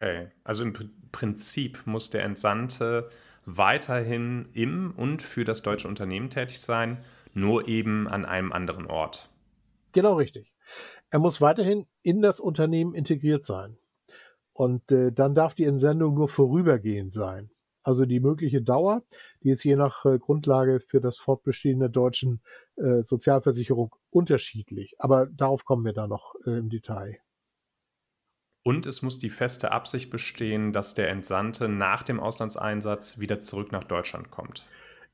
Okay. 0.00 0.28
Also 0.42 0.64
im 0.64 0.72
Prinzip 1.12 1.86
muss 1.86 2.10
der 2.10 2.24
Entsandte 2.24 3.10
weiterhin 3.46 4.48
im 4.52 4.92
und 4.96 5.22
für 5.22 5.44
das 5.44 5.62
deutsche 5.62 5.88
Unternehmen 5.88 6.30
tätig 6.30 6.60
sein, 6.60 7.04
nur 7.34 7.68
eben 7.68 8.08
an 8.08 8.24
einem 8.24 8.52
anderen 8.52 8.86
Ort. 8.86 9.28
Genau 9.92 10.14
richtig. 10.14 10.52
Er 11.10 11.18
muss 11.18 11.40
weiterhin 11.40 11.86
in 12.02 12.22
das 12.22 12.40
Unternehmen 12.40 12.94
integriert 12.94 13.44
sein. 13.44 13.76
Und 14.52 14.90
äh, 14.92 15.12
dann 15.12 15.34
darf 15.34 15.54
die 15.54 15.64
Entsendung 15.64 16.14
nur 16.14 16.28
vorübergehend 16.28 17.12
sein. 17.12 17.50
Also 17.82 18.06
die 18.06 18.20
mögliche 18.20 18.62
Dauer, 18.62 19.02
die 19.42 19.50
ist 19.50 19.62
je 19.62 19.76
nach 19.76 20.04
äh, 20.06 20.18
Grundlage 20.18 20.80
für 20.80 21.00
das 21.00 21.18
Fortbestehen 21.18 21.80
der 21.80 21.90
deutschen 21.90 22.40
äh, 22.76 23.02
Sozialversicherung 23.02 23.94
unterschiedlich. 24.10 24.94
Aber 24.98 25.26
darauf 25.26 25.64
kommen 25.64 25.84
wir 25.84 25.92
da 25.92 26.06
noch 26.06 26.34
äh, 26.46 26.58
im 26.58 26.70
Detail. 26.70 27.18
Und 28.62 28.86
es 28.86 29.02
muss 29.02 29.18
die 29.18 29.30
feste 29.30 29.72
Absicht 29.72 30.10
bestehen, 30.10 30.72
dass 30.72 30.94
der 30.94 31.10
Entsandte 31.10 31.68
nach 31.68 32.02
dem 32.02 32.18
Auslandseinsatz 32.18 33.18
wieder 33.18 33.38
zurück 33.40 33.72
nach 33.72 33.84
Deutschland 33.84 34.30
kommt. 34.30 34.66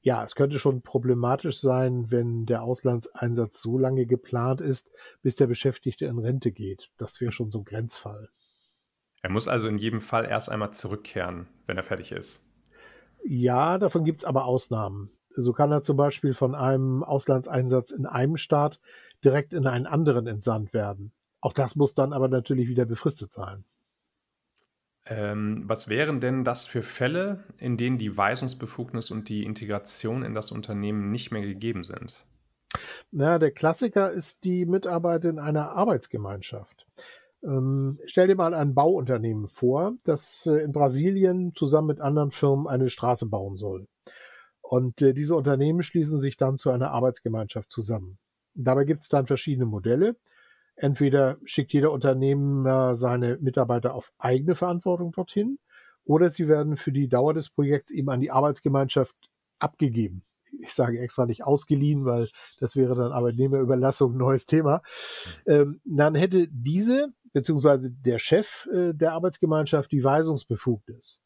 Ja, 0.02 0.24
es 0.24 0.34
könnte 0.34 0.58
schon 0.58 0.82
problematisch 0.82 1.60
sein, 1.60 2.10
wenn 2.10 2.46
der 2.46 2.62
Auslandseinsatz 2.62 3.60
so 3.60 3.76
lange 3.76 4.06
geplant 4.06 4.60
ist, 4.60 4.90
bis 5.20 5.34
der 5.34 5.46
Beschäftigte 5.46 6.06
in 6.06 6.18
Rente 6.18 6.52
geht. 6.52 6.90
Das 6.96 7.20
wäre 7.20 7.32
schon 7.32 7.50
so 7.50 7.58
ein 7.58 7.64
Grenzfall. 7.64 8.30
Er 9.20 9.30
muss 9.30 9.48
also 9.48 9.66
in 9.66 9.76
jedem 9.76 10.00
Fall 10.00 10.24
erst 10.24 10.48
einmal 10.48 10.72
zurückkehren, 10.72 11.48
wenn 11.66 11.76
er 11.76 11.82
fertig 11.82 12.12
ist. 12.12 12.46
Ja, 13.24 13.76
davon 13.76 14.04
gibt 14.04 14.20
es 14.20 14.24
aber 14.24 14.46
Ausnahmen. 14.46 15.10
So 15.32 15.52
kann 15.52 15.70
er 15.70 15.82
zum 15.82 15.96
Beispiel 15.96 16.34
von 16.34 16.54
einem 16.54 17.02
Auslandseinsatz 17.02 17.90
in 17.90 18.06
einem 18.06 18.36
Staat 18.36 18.80
direkt 19.24 19.52
in 19.52 19.66
einen 19.66 19.86
anderen 19.86 20.26
entsandt 20.26 20.72
werden. 20.72 21.12
Auch 21.40 21.52
das 21.52 21.76
muss 21.76 21.94
dann 21.94 22.12
aber 22.12 22.28
natürlich 22.28 22.68
wieder 22.68 22.84
befristet 22.84 23.32
sein. 23.32 23.64
Ähm, 25.06 25.64
was 25.66 25.88
wären 25.88 26.20
denn 26.20 26.44
das 26.44 26.66
für 26.66 26.82
Fälle, 26.82 27.44
in 27.58 27.76
denen 27.76 27.98
die 27.98 28.16
Weisungsbefugnis 28.16 29.10
und 29.10 29.28
die 29.28 29.44
Integration 29.44 30.22
in 30.22 30.34
das 30.34 30.50
Unternehmen 30.50 31.10
nicht 31.10 31.30
mehr 31.30 31.42
gegeben 31.42 31.84
sind? 31.84 32.26
Na, 33.10 33.38
der 33.38 33.50
Klassiker 33.50 34.10
ist 34.10 34.44
die 34.44 34.66
Mitarbeit 34.66 35.24
in 35.24 35.38
einer 35.38 35.70
Arbeitsgemeinschaft. 35.70 36.86
Ähm, 37.42 37.98
stell 38.04 38.28
dir 38.28 38.36
mal 38.36 38.54
ein 38.54 38.74
Bauunternehmen 38.74 39.48
vor, 39.48 39.94
das 40.04 40.46
äh, 40.46 40.62
in 40.62 40.72
Brasilien 40.72 41.54
zusammen 41.54 41.88
mit 41.88 42.00
anderen 42.00 42.30
Firmen 42.30 42.66
eine 42.66 42.90
Straße 42.90 43.26
bauen 43.26 43.56
soll. 43.56 43.88
Und 44.70 45.02
äh, 45.02 45.12
diese 45.12 45.34
Unternehmen 45.34 45.82
schließen 45.82 46.20
sich 46.20 46.36
dann 46.36 46.56
zu 46.56 46.70
einer 46.70 46.92
Arbeitsgemeinschaft 46.92 47.72
zusammen. 47.72 48.18
Dabei 48.54 48.84
gibt 48.84 49.02
es 49.02 49.08
dann 49.08 49.26
verschiedene 49.26 49.66
Modelle. 49.66 50.14
Entweder 50.76 51.38
schickt 51.44 51.72
jeder 51.72 51.90
Unternehmer 51.90 52.94
seine 52.94 53.36
Mitarbeiter 53.38 53.94
auf 53.94 54.12
eigene 54.16 54.54
Verantwortung 54.54 55.10
dorthin 55.10 55.58
oder 56.04 56.30
sie 56.30 56.46
werden 56.46 56.76
für 56.76 56.92
die 56.92 57.08
Dauer 57.08 57.34
des 57.34 57.50
Projekts 57.50 57.90
eben 57.90 58.10
an 58.10 58.20
die 58.20 58.30
Arbeitsgemeinschaft 58.30 59.16
abgegeben. 59.58 60.22
Ich 60.60 60.72
sage 60.72 61.00
extra 61.00 61.26
nicht 61.26 61.42
ausgeliehen, 61.42 62.04
weil 62.04 62.28
das 62.60 62.76
wäre 62.76 62.94
dann 62.94 63.10
Arbeitnehmerüberlassung, 63.10 64.16
neues 64.16 64.46
Thema. 64.46 64.82
Ähm, 65.46 65.80
dann 65.84 66.14
hätte 66.14 66.46
diese 66.48 67.12
beziehungsweise 67.32 67.90
der 67.90 68.20
Chef 68.20 68.68
äh, 68.72 68.92
der 68.94 69.14
Arbeitsgemeinschaft 69.14 69.90
die 69.90 70.04
Weisungsbefugnis. 70.04 71.22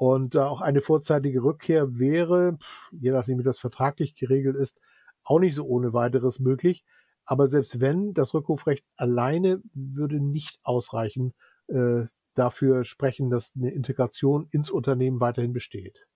Und 0.00 0.34
äh, 0.34 0.38
auch 0.38 0.62
eine 0.62 0.80
vorzeitige 0.80 1.42
Rückkehr 1.42 1.98
wäre, 1.98 2.56
je 2.90 3.10
nachdem 3.10 3.38
wie 3.38 3.42
das 3.42 3.58
vertraglich 3.58 4.14
geregelt 4.14 4.56
ist, 4.56 4.80
auch 5.24 5.38
nicht 5.38 5.54
so 5.54 5.66
ohne 5.66 5.92
weiteres 5.92 6.38
möglich. 6.38 6.86
Aber 7.26 7.46
selbst 7.46 7.80
wenn, 7.80 8.14
das 8.14 8.32
Rückrufrecht 8.32 8.82
alleine 8.96 9.60
würde 9.74 10.18
nicht 10.18 10.58
ausreichen, 10.62 11.34
äh, 11.66 12.06
dafür 12.34 12.86
sprechen, 12.86 13.28
dass 13.28 13.52
eine 13.54 13.72
Integration 13.72 14.48
ins 14.52 14.70
Unternehmen 14.70 15.20
weiterhin 15.20 15.52
besteht. 15.52 16.06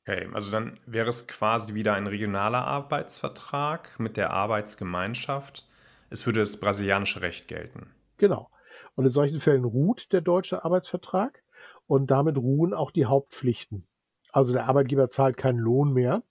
Okay, 0.00 0.28
also 0.32 0.50
dann 0.50 0.80
wäre 0.84 1.10
es 1.10 1.28
quasi 1.28 1.74
wieder 1.74 1.94
ein 1.94 2.08
regionaler 2.08 2.64
Arbeitsvertrag 2.64 4.00
mit 4.00 4.16
der 4.16 4.32
Arbeitsgemeinschaft. 4.32 5.68
Es 6.08 6.26
würde 6.26 6.40
das 6.40 6.58
brasilianische 6.58 7.22
Recht 7.22 7.46
gelten. 7.46 7.94
Genau. 8.16 8.50
Und 8.96 9.04
in 9.04 9.12
solchen 9.12 9.38
Fällen 9.38 9.64
ruht 9.64 10.12
der 10.12 10.22
deutsche 10.22 10.64
Arbeitsvertrag 10.64 11.44
und 11.90 12.12
damit 12.12 12.38
ruhen 12.38 12.72
auch 12.72 12.92
die 12.92 13.06
Hauptpflichten. 13.06 13.84
Also 14.30 14.52
der 14.52 14.66
Arbeitgeber 14.66 15.08
zahlt 15.08 15.36
keinen 15.36 15.58
Lohn 15.58 15.92
mehr. 15.92 16.22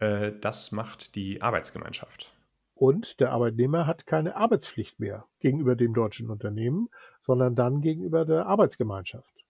Äh, 0.00 0.32
das 0.38 0.70
macht 0.70 1.14
die 1.14 1.40
Arbeitsgemeinschaft. 1.40 2.36
Und 2.74 3.20
der 3.20 3.32
Arbeitnehmer 3.32 3.86
hat 3.86 4.04
keine 4.04 4.36
Arbeitspflicht 4.36 5.00
mehr 5.00 5.24
gegenüber 5.38 5.76
dem 5.76 5.94
deutschen 5.94 6.28
Unternehmen, 6.28 6.90
sondern 7.20 7.54
dann 7.54 7.80
gegenüber 7.80 8.26
der 8.26 8.44
Arbeitsgemeinschaft. 8.44 9.46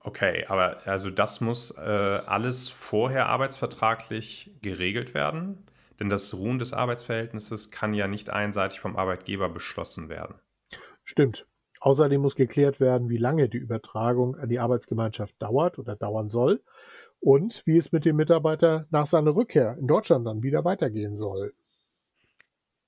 Okay, 0.00 0.46
aber 0.48 0.86
also 0.86 1.10
das 1.10 1.42
muss 1.42 1.70
äh, 1.76 1.80
alles 1.80 2.70
vorher 2.70 3.26
arbeitsvertraglich 3.26 4.52
geregelt 4.62 5.12
werden? 5.12 5.66
Denn 6.00 6.08
das 6.08 6.32
Ruhen 6.32 6.58
des 6.58 6.72
Arbeitsverhältnisses 6.72 7.70
kann 7.70 7.92
ja 7.92 8.08
nicht 8.08 8.30
einseitig 8.30 8.80
vom 8.80 8.96
Arbeitgeber 8.96 9.50
beschlossen 9.50 10.08
werden. 10.08 10.36
Stimmt. 11.04 11.46
Außerdem 11.82 12.20
muss 12.20 12.36
geklärt 12.36 12.78
werden, 12.78 13.08
wie 13.08 13.16
lange 13.16 13.48
die 13.48 13.58
Übertragung 13.58 14.36
an 14.36 14.48
die 14.48 14.60
Arbeitsgemeinschaft 14.60 15.34
dauert 15.42 15.80
oder 15.80 15.96
dauern 15.96 16.28
soll 16.28 16.62
und 17.18 17.62
wie 17.66 17.76
es 17.76 17.90
mit 17.90 18.04
dem 18.04 18.14
Mitarbeiter 18.14 18.86
nach 18.90 19.06
seiner 19.06 19.34
Rückkehr 19.34 19.76
in 19.80 19.88
Deutschland 19.88 20.24
dann 20.24 20.44
wieder 20.44 20.64
weitergehen 20.64 21.16
soll. 21.16 21.54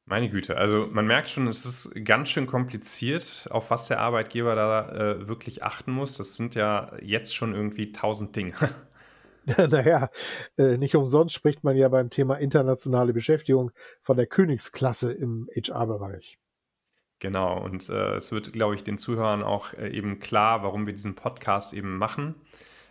Meine 0.05 0.29
Güte, 0.29 0.57
also 0.57 0.87
man 0.93 1.09
merkt 1.09 1.29
schon, 1.29 1.49
es 1.49 1.65
ist 1.65 2.05
ganz 2.05 2.29
schön 2.29 2.47
kompliziert, 2.47 3.49
auf 3.51 3.73
was 3.73 3.89
der 3.89 3.99
Arbeitgeber 3.99 4.55
da 4.55 4.93
äh, 4.93 5.27
wirklich 5.27 5.65
achten 5.65 5.91
muss. 5.91 6.17
Das 6.17 6.37
sind 6.37 6.55
ja 6.55 6.93
jetzt 7.03 7.35
schon 7.35 7.53
irgendwie 7.53 7.91
tausend 7.91 8.37
Dinge. 8.37 8.55
naja, 9.59 10.09
äh, 10.57 10.79
nicht 10.79 10.95
umsonst 10.95 11.35
spricht 11.35 11.65
man 11.65 11.77
ja 11.77 11.89
beim 11.89 12.11
Thema 12.11 12.37
internationale 12.37 13.13
Beschäftigung 13.13 13.73
von 14.03 14.17
der 14.17 14.27
Königsklasse 14.27 15.13
im 15.13 15.49
HR-Bereich. 15.53 16.39
Genau, 17.25 17.59
und 17.59 17.89
äh, 17.89 18.17
es 18.17 18.33
wird, 18.33 18.53
glaube 18.53 18.75
ich, 18.75 18.85
den 18.85 18.99
Zuhörern 18.99 19.43
auch 19.43 19.73
äh, 19.73 19.89
eben 19.89 20.19
klar, 20.19 20.63
warum 20.63 20.85
wir 20.85 20.93
diesen 20.93 21.15
Podcast 21.15 21.73
eben 21.73 21.97
machen. 21.97 22.35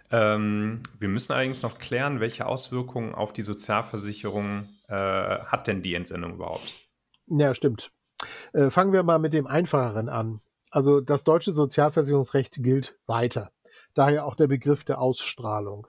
Ähm, 0.09 0.81
wir 0.97 1.07
müssen 1.07 1.33
allerdings 1.33 1.61
noch 1.61 1.77
klären, 1.77 2.19
welche 2.19 2.47
Auswirkungen 2.47 3.13
auf 3.13 3.31
die 3.31 3.43
Sozialversicherung 3.43 4.69
äh, 4.87 4.95
hat 4.95 5.67
denn 5.67 5.83
die 5.83 5.93
Entsendung 5.93 6.33
überhaupt? 6.33 6.73
Ja, 7.27 7.53
stimmt. 7.53 7.91
Äh, 8.53 8.71
fangen 8.71 8.91
wir 8.91 9.03
mal 9.03 9.19
mit 9.19 9.33
dem 9.33 9.45
Einfacheren 9.45 10.09
an. 10.09 10.41
Also 10.71 10.99
das 10.99 11.23
deutsche 11.23 11.51
Sozialversicherungsrecht 11.51 12.55
gilt 12.63 12.97
weiter. 13.05 13.51
Daher 13.93 14.25
auch 14.25 14.33
der 14.33 14.47
Begriff 14.47 14.83
der 14.83 14.99
Ausstrahlung. 14.99 15.85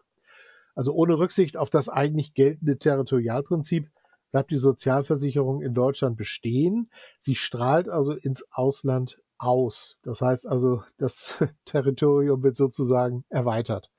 Also 0.75 0.93
ohne 0.93 1.19
Rücksicht 1.19 1.57
auf 1.57 1.71
das 1.71 1.89
eigentlich 1.89 2.35
geltende 2.35 2.77
Territorialprinzip 2.79 3.89
bleibt 4.35 4.51
die 4.51 4.59
Sozialversicherung 4.59 5.63
in 5.63 5.75
Deutschland 5.75 6.17
bestehen. 6.17 6.91
Sie 7.21 7.37
strahlt 7.37 7.89
also 7.89 8.15
ins 8.15 8.45
Ausland 8.51 9.23
aus. 9.39 9.97
Das 10.03 10.21
heißt 10.21 10.49
also, 10.49 10.83
das 10.99 11.39
Territorium 11.67 12.43
wird 12.43 12.57
sozusagen 12.57 13.25
erweitert. 13.29 13.93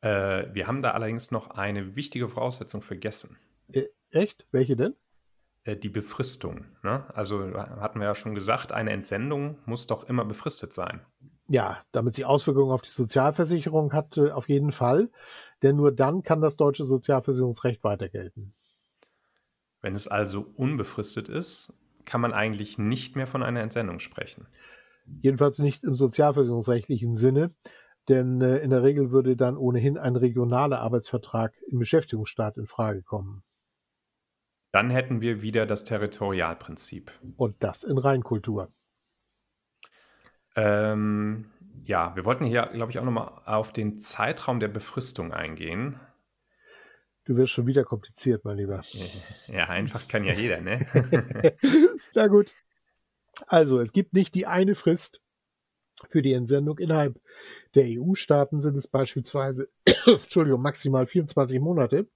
Äh, 0.00 0.46
wir 0.54 0.66
haben 0.66 0.80
da 0.80 0.92
allerdings 0.92 1.30
noch 1.30 1.50
eine 1.50 1.96
wichtige 1.96 2.30
Voraussetzung 2.30 2.80
vergessen. 2.80 3.36
Äh, 3.74 3.88
echt? 4.10 4.46
Welche 4.52 4.74
denn? 4.74 4.94
Äh, 5.64 5.76
die 5.76 5.90
Befristung. 5.90 6.64
Ne? 6.82 7.04
Also 7.14 7.52
hatten 7.52 8.00
wir 8.00 8.06
ja 8.06 8.14
schon 8.14 8.34
gesagt, 8.34 8.72
eine 8.72 8.92
Entsendung 8.92 9.58
muss 9.66 9.86
doch 9.86 10.04
immer 10.04 10.24
befristet 10.24 10.72
sein. 10.72 11.02
Ja, 11.48 11.82
damit 11.92 12.14
sie 12.14 12.24
Auswirkungen 12.24 12.72
auf 12.72 12.80
die 12.80 12.88
Sozialversicherung 12.88 13.92
hat, 13.92 14.16
äh, 14.16 14.30
auf 14.30 14.48
jeden 14.48 14.72
Fall. 14.72 15.10
Denn 15.62 15.76
nur 15.76 15.92
dann 15.92 16.22
kann 16.22 16.40
das 16.40 16.56
deutsche 16.56 16.86
Sozialversicherungsrecht 16.86 17.84
weiter 17.84 18.08
gelten. 18.08 18.54
Wenn 19.84 19.94
es 19.94 20.08
also 20.08 20.46
unbefristet 20.56 21.28
ist, 21.28 21.74
kann 22.06 22.22
man 22.22 22.32
eigentlich 22.32 22.78
nicht 22.78 23.16
mehr 23.16 23.26
von 23.26 23.42
einer 23.42 23.60
Entsendung 23.60 23.98
sprechen. 23.98 24.46
Jedenfalls 25.20 25.58
nicht 25.58 25.84
im 25.84 25.94
sozialversicherungsrechtlichen 25.94 27.14
Sinne, 27.14 27.54
denn 28.08 28.40
äh, 28.40 28.60
in 28.60 28.70
der 28.70 28.82
Regel 28.82 29.12
würde 29.12 29.36
dann 29.36 29.58
ohnehin 29.58 29.98
ein 29.98 30.16
regionaler 30.16 30.80
Arbeitsvertrag 30.80 31.52
im 31.70 31.80
Beschäftigungsstaat 31.80 32.56
in 32.56 32.66
Frage 32.66 33.02
kommen. 33.02 33.42
Dann 34.72 34.88
hätten 34.88 35.20
wir 35.20 35.42
wieder 35.42 35.66
das 35.66 35.84
Territorialprinzip. 35.84 37.12
Und 37.36 37.62
das 37.62 37.82
in 37.82 37.98
Reinkultur. 37.98 38.72
Ähm, 40.56 41.50
ja, 41.84 42.16
wir 42.16 42.24
wollten 42.24 42.46
hier, 42.46 42.70
glaube 42.72 42.90
ich, 42.90 42.98
auch 42.98 43.04
nochmal 43.04 43.42
auf 43.44 43.70
den 43.70 43.98
Zeitraum 43.98 44.60
der 44.60 44.68
Befristung 44.68 45.34
eingehen. 45.34 46.00
Du 47.24 47.36
wirst 47.36 47.52
schon 47.52 47.66
wieder 47.66 47.84
kompliziert, 47.84 48.44
mein 48.44 48.58
Lieber. 48.58 48.82
Ja, 49.48 49.68
einfach 49.68 50.08
kann 50.08 50.24
ja 50.24 50.34
jeder, 50.34 50.60
ne? 50.60 50.86
Na 52.14 52.26
gut. 52.26 52.54
Also, 53.46 53.80
es 53.80 53.92
gibt 53.92 54.12
nicht 54.12 54.34
die 54.34 54.46
eine 54.46 54.74
Frist 54.74 55.22
für 56.10 56.20
die 56.20 56.34
Entsendung. 56.34 56.78
Innerhalb 56.78 57.20
der 57.74 57.86
EU-Staaten 57.86 58.60
sind 58.60 58.76
es 58.76 58.88
beispielsweise, 58.88 59.68
Entschuldigung, 60.06 60.60
maximal 60.60 61.06
24 61.06 61.60
Monate. 61.60 62.06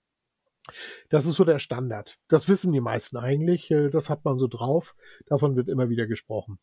Das 1.08 1.24
ist 1.24 1.36
so 1.36 1.44
der 1.44 1.58
Standard. 1.58 2.18
Das 2.28 2.48
wissen 2.48 2.72
die 2.72 2.80
meisten 2.80 3.16
eigentlich. 3.16 3.70
Äh, 3.70 3.88
das 3.88 4.10
hat 4.10 4.24
man 4.24 4.38
so 4.38 4.46
drauf. 4.46 4.94
Davon 5.26 5.56
wird 5.56 5.68
immer 5.68 5.88
wieder 5.88 6.06
gesprochen. 6.06 6.58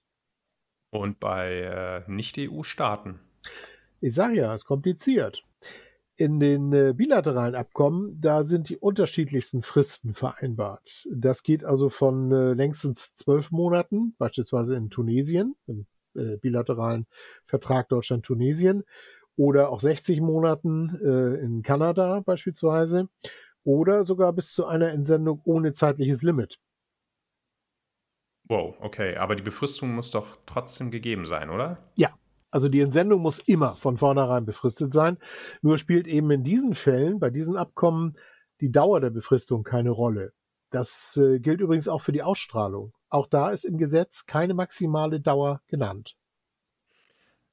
Und 0.91 1.19
bei 1.19 2.03
äh, 2.07 2.11
Nicht-EU-Staaten? 2.11 3.19
Ich 4.01 4.13
sage 4.13 4.35
ja, 4.35 4.53
es 4.53 4.61
ist 4.61 4.65
kompliziert. 4.65 5.43
In 6.17 6.39
den 6.39 6.71
äh, 6.71 6.93
bilateralen 6.95 7.55
Abkommen, 7.55 8.21
da 8.21 8.45
sind 8.45 8.69
die 8.69 8.77
unterschiedlichsten 8.77 9.61
Fristen 9.61 10.13
vereinbart. 10.13 11.05
Das 11.11 11.43
geht 11.43 11.65
also 11.65 11.89
von 11.89 12.31
äh, 12.31 12.53
längstens 12.53 13.13
zwölf 13.15 13.51
Monaten, 13.51 14.15
beispielsweise 14.17 14.75
in 14.75 14.89
Tunesien, 14.89 15.55
im 15.67 15.85
äh, 16.15 16.37
bilateralen 16.37 17.05
Vertrag 17.45 17.89
Deutschland-Tunesien, 17.89 18.83
oder 19.35 19.69
auch 19.69 19.81
60 19.81 20.21
Monaten 20.21 20.95
in 20.95 21.61
Kanada 21.61 22.21
beispielsweise, 22.21 23.09
oder 23.65 24.05
sogar 24.05 24.31
bis 24.31 24.53
zu 24.53 24.65
einer 24.65 24.91
Entsendung 24.91 25.41
ohne 25.43 25.73
zeitliches 25.73 26.23
Limit. 26.23 26.57
Wow, 28.45 28.77
okay, 28.79 29.17
aber 29.17 29.35
die 29.35 29.43
Befristung 29.43 29.93
muss 29.93 30.09
doch 30.09 30.37
trotzdem 30.45 30.89
gegeben 30.89 31.25
sein, 31.25 31.49
oder? 31.49 31.79
Ja, 31.97 32.17
also 32.55 32.69
die 32.69 32.79
Entsendung 32.79 33.21
muss 33.21 33.39
immer 33.39 33.75
von 33.75 33.97
vornherein 33.97 34.45
befristet 34.45 34.93
sein. 34.93 35.17
Nur 35.61 35.77
spielt 35.77 36.07
eben 36.07 36.31
in 36.31 36.45
diesen 36.45 36.73
Fällen, 36.73 37.19
bei 37.19 37.29
diesen 37.29 37.57
Abkommen, 37.57 38.15
die 38.61 38.71
Dauer 38.71 39.01
der 39.01 39.09
Befristung 39.09 39.63
keine 39.65 39.89
Rolle. 39.89 40.31
Das 40.69 41.19
äh, 41.21 41.41
gilt 41.41 41.59
übrigens 41.59 41.89
auch 41.89 41.99
für 41.99 42.13
die 42.13 42.23
Ausstrahlung. 42.23 42.93
Auch 43.09 43.27
da 43.27 43.49
ist 43.49 43.65
im 43.65 43.77
Gesetz 43.77 44.25
keine 44.25 44.53
maximale 44.53 45.19
Dauer 45.19 45.63
genannt. 45.67 46.15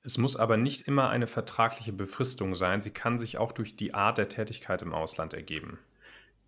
Es 0.04 0.18
muss 0.18 0.36
aber 0.36 0.56
nicht 0.56 0.86
immer 0.86 1.08
eine 1.08 1.26
vertragliche 1.26 1.92
Befristung 1.92 2.54
sein. 2.54 2.80
Sie 2.80 2.92
kann 2.92 3.18
sich 3.18 3.38
auch 3.38 3.50
durch 3.50 3.74
die 3.74 3.94
Art 3.94 4.18
der 4.18 4.28
Tätigkeit 4.28 4.82
im 4.82 4.94
Ausland 4.94 5.34
ergeben. 5.34 5.80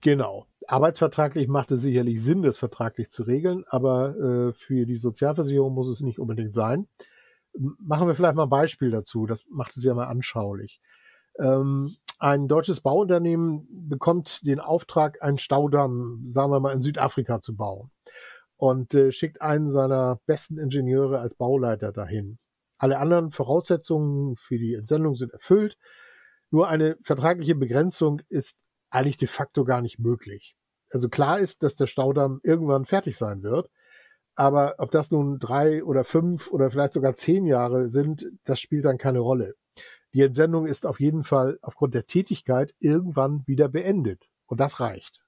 Genau. 0.00 0.46
Arbeitsvertraglich 0.68 1.49
macht 1.49 1.73
es 1.73 1.82
sicherlich 1.82 2.23
Sinn, 2.23 2.42
das 2.42 2.56
vertraglich 2.56 3.11
zu 3.11 3.25
regeln, 3.25 3.64
aber 3.66 4.16
äh, 4.16 4.52
für 4.52 4.87
die 4.87 4.96
Sozialversicherung 4.96 5.75
muss 5.75 5.88
es 5.88 6.02
nicht 6.02 6.20
unbedingt 6.20 6.54
sein. 6.54 6.87
Machen 7.56 8.08
wir 8.08 8.14
vielleicht 8.14 8.34
mal 8.34 8.44
ein 8.44 8.50
Beispiel 8.50 8.90
dazu. 8.90 9.26
Das 9.26 9.44
macht 9.49 9.76
es 9.76 9.84
ja 9.84 9.94
mal 9.94 10.06
anschaulich. 10.06 10.80
Ähm, 11.38 11.94
ein 12.18 12.49
deutsches 12.49 12.80
Bauunternehmen 12.80 13.66
bekommt 13.88 14.46
den 14.46 14.61
Auftrag, 14.61 15.23
einen 15.23 15.38
Staudamm, 15.38 16.23
sagen 16.26 16.52
wir 16.52 16.61
mal, 16.61 16.73
in 16.73 16.82
Südafrika 16.82 17.40
zu 17.40 17.56
bauen 17.56 17.90
und 18.56 18.94
äh, 18.94 19.12
schickt 19.12 19.42
einen 19.42 19.68
seiner 19.68 20.20
besten 20.26 20.58
Ingenieure 20.58 21.18
als 21.18 21.34
Bauleiter 21.34 21.92
dahin. 21.92 22.38
Alle 22.78 22.99
anderen 22.99 23.30
Voraussetzungen 23.30 24.37
für 24.37 24.58
die 24.58 24.75
Entsendung 24.75 25.16
sind 25.16 25.32
erfüllt. 25.32 25.76
Nur 26.50 26.68
eine 26.68 26.96
vertragliche 27.00 27.54
Begrenzung 27.54 28.20
ist 28.28 28.61
eigentlich 28.90 29.16
de 29.16 29.28
facto 29.28 29.64
gar 29.64 29.80
nicht 29.80 29.99
möglich. 29.99 30.56
Also 30.90 31.08
klar 31.08 31.40
ist, 31.40 31.62
dass 31.62 31.76
der 31.76 31.87
Staudamm 31.87 32.40
irgendwann 32.42 32.84
fertig 32.84 33.16
sein 33.16 33.42
wird. 33.42 33.70
Aber 34.36 34.74
ob 34.78 34.90
das 34.90 35.10
nun 35.10 35.38
drei 35.38 35.84
oder 35.84 36.04
fünf 36.04 36.50
oder 36.50 36.70
vielleicht 36.70 36.92
sogar 36.92 37.14
zehn 37.14 37.46
Jahre 37.46 37.88
sind, 37.88 38.26
das 38.44 38.60
spielt 38.60 38.84
dann 38.84 38.98
keine 38.98 39.20
Rolle. 39.20 39.54
Die 40.12 40.22
Entsendung 40.22 40.66
ist 40.66 40.86
auf 40.86 41.00
jeden 41.00 41.24
Fall 41.24 41.58
aufgrund 41.60 41.94
der 41.94 42.06
Tätigkeit 42.06 42.74
irgendwann 42.78 43.42
wieder 43.46 43.68
beendet. 43.68 44.28
Und 44.46 44.60
das 44.60 44.80
reicht. 44.80 45.24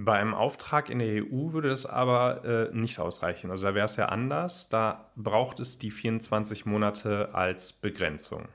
Bei 0.00 0.12
einem 0.12 0.32
Auftrag 0.32 0.90
in 0.90 1.00
der 1.00 1.24
EU 1.24 1.52
würde 1.52 1.70
das 1.70 1.84
aber 1.84 2.44
äh, 2.44 2.72
nicht 2.72 3.00
ausreichen. 3.00 3.50
Also 3.50 3.66
da 3.66 3.74
wäre 3.74 3.84
es 3.84 3.96
ja 3.96 4.06
anders. 4.06 4.68
Da 4.68 5.10
braucht 5.16 5.58
es 5.58 5.78
die 5.78 5.90
24 5.90 6.66
Monate 6.66 7.34
als 7.34 7.72
Begrenzung. 7.72 8.46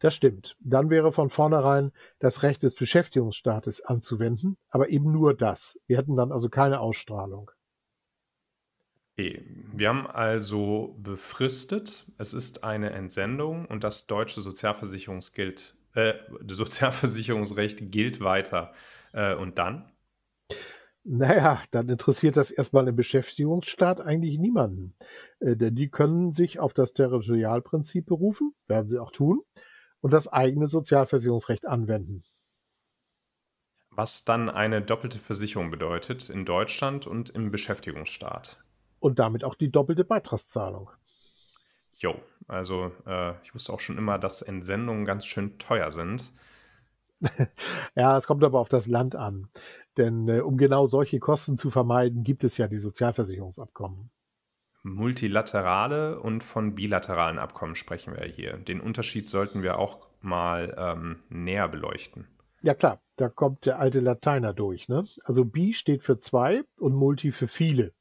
Das 0.00 0.16
stimmt. 0.16 0.56
Dann 0.58 0.90
wäre 0.90 1.12
von 1.12 1.30
vornherein 1.30 1.92
das 2.18 2.42
Recht 2.42 2.64
des 2.64 2.74
Beschäftigungsstaates 2.74 3.80
anzuwenden, 3.84 4.56
aber 4.70 4.88
eben 4.88 5.12
nur 5.12 5.34
das. 5.34 5.78
Wir 5.86 5.98
hätten 5.98 6.16
dann 6.16 6.32
also 6.32 6.48
keine 6.48 6.80
Ausstrahlung. 6.80 7.52
Okay. 9.18 9.42
Wir 9.72 9.88
haben 9.88 10.06
also 10.06 10.94
befristet, 11.02 12.06
es 12.18 12.32
ist 12.32 12.62
eine 12.62 12.90
Entsendung 12.90 13.66
und 13.66 13.82
das 13.82 14.06
deutsche 14.06 14.40
Sozialversicherungsgilt, 14.40 15.74
äh, 15.94 16.14
Sozialversicherungsrecht 16.48 17.90
gilt 17.90 18.20
weiter. 18.20 18.72
Äh, 19.12 19.34
und 19.34 19.58
dann? 19.58 19.90
Naja, 21.02 21.60
dann 21.72 21.88
interessiert 21.88 22.36
das 22.36 22.52
erstmal 22.52 22.86
im 22.86 22.94
Beschäftigungsstaat 22.94 24.00
eigentlich 24.00 24.38
niemanden. 24.38 24.94
Äh, 25.40 25.56
denn 25.56 25.74
die 25.74 25.90
können 25.90 26.30
sich 26.30 26.60
auf 26.60 26.72
das 26.72 26.92
Territorialprinzip 26.92 28.06
berufen, 28.06 28.54
werden 28.68 28.88
sie 28.88 29.00
auch 29.00 29.10
tun, 29.10 29.42
und 30.00 30.12
das 30.12 30.28
eigene 30.28 30.68
Sozialversicherungsrecht 30.68 31.66
anwenden. 31.66 32.22
Was 33.90 34.24
dann 34.24 34.48
eine 34.48 34.80
doppelte 34.80 35.18
Versicherung 35.18 35.72
bedeutet 35.72 36.30
in 36.30 36.44
Deutschland 36.44 37.08
und 37.08 37.30
im 37.30 37.50
Beschäftigungsstaat. 37.50 38.62
Und 39.00 39.18
damit 39.18 39.44
auch 39.44 39.54
die 39.54 39.70
doppelte 39.70 40.04
Beitragszahlung. 40.04 40.90
Jo, 41.94 42.14
also 42.46 42.92
äh, 43.06 43.34
ich 43.42 43.54
wusste 43.54 43.72
auch 43.72 43.80
schon 43.80 43.98
immer, 43.98 44.18
dass 44.18 44.42
Entsendungen 44.42 45.04
ganz 45.04 45.26
schön 45.26 45.58
teuer 45.58 45.90
sind. 45.90 46.32
ja, 47.94 48.16
es 48.16 48.26
kommt 48.26 48.44
aber 48.44 48.60
auf 48.60 48.68
das 48.68 48.86
Land 48.86 49.16
an. 49.16 49.48
Denn 49.96 50.28
äh, 50.28 50.40
um 50.40 50.56
genau 50.56 50.86
solche 50.86 51.18
Kosten 51.18 51.56
zu 51.56 51.70
vermeiden, 51.70 52.22
gibt 52.22 52.44
es 52.44 52.56
ja 52.56 52.68
die 52.68 52.78
Sozialversicherungsabkommen. 52.78 54.10
Multilaterale 54.84 56.20
und 56.20 56.44
von 56.44 56.74
bilateralen 56.74 57.38
Abkommen 57.38 57.74
sprechen 57.74 58.14
wir 58.16 58.26
hier. 58.26 58.56
Den 58.56 58.80
Unterschied 58.80 59.28
sollten 59.28 59.62
wir 59.62 59.78
auch 59.78 59.98
mal 60.20 60.74
ähm, 60.78 61.16
näher 61.28 61.68
beleuchten. 61.68 62.28
Ja 62.62 62.74
klar, 62.74 63.00
da 63.16 63.28
kommt 63.28 63.66
der 63.66 63.78
alte 63.78 64.00
Lateiner 64.00 64.52
durch. 64.52 64.88
Ne? 64.88 65.04
Also 65.24 65.44
bi 65.44 65.72
steht 65.72 66.02
für 66.02 66.18
zwei 66.18 66.62
und 66.78 66.94
multi 66.94 67.32
für 67.32 67.48
viele. 67.48 67.92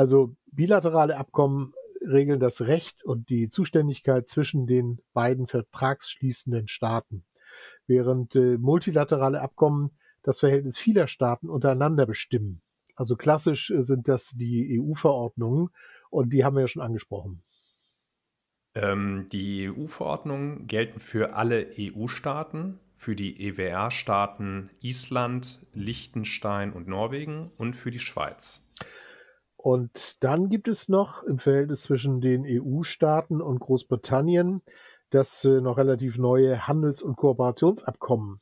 Also 0.00 0.34
bilaterale 0.50 1.18
Abkommen 1.18 1.74
regeln 2.00 2.40
das 2.40 2.62
Recht 2.62 3.04
und 3.04 3.28
die 3.28 3.50
Zuständigkeit 3.50 4.26
zwischen 4.26 4.66
den 4.66 5.02
beiden 5.12 5.46
vertragsschließenden 5.46 6.68
Staaten, 6.68 7.26
während 7.86 8.34
äh, 8.34 8.56
multilaterale 8.56 9.42
Abkommen 9.42 9.90
das 10.22 10.40
Verhältnis 10.40 10.78
vieler 10.78 11.06
Staaten 11.06 11.50
untereinander 11.50 12.06
bestimmen. 12.06 12.62
Also 12.96 13.14
klassisch 13.14 13.70
äh, 13.70 13.82
sind 13.82 14.08
das 14.08 14.30
die 14.30 14.80
EU-Verordnungen 14.80 15.68
und 16.08 16.32
die 16.32 16.46
haben 16.46 16.56
wir 16.56 16.62
ja 16.62 16.68
schon 16.68 16.80
angesprochen. 16.80 17.42
Ähm, 18.74 19.26
die 19.30 19.70
EU-Verordnungen 19.70 20.66
gelten 20.66 20.98
für 20.98 21.34
alle 21.34 21.72
EU-Staaten, 21.78 22.80
für 22.94 23.14
die 23.14 23.38
EWR-Staaten 23.38 24.70
Island, 24.80 25.60
Liechtenstein 25.74 26.72
und 26.72 26.88
Norwegen 26.88 27.50
und 27.58 27.76
für 27.76 27.90
die 27.90 27.98
Schweiz. 27.98 28.66
Und 29.62 30.24
dann 30.24 30.48
gibt 30.48 30.68
es 30.68 30.88
noch 30.88 31.22
im 31.22 31.38
Verhältnis 31.38 31.82
zwischen 31.82 32.22
den 32.22 32.46
EU-Staaten 32.46 33.42
und 33.42 33.60
Großbritannien 33.60 34.62
das 35.10 35.44
äh, 35.44 35.60
noch 35.60 35.76
relativ 35.76 36.16
neue 36.16 36.66
Handels- 36.66 37.02
und 37.02 37.16
Kooperationsabkommen 37.16 38.40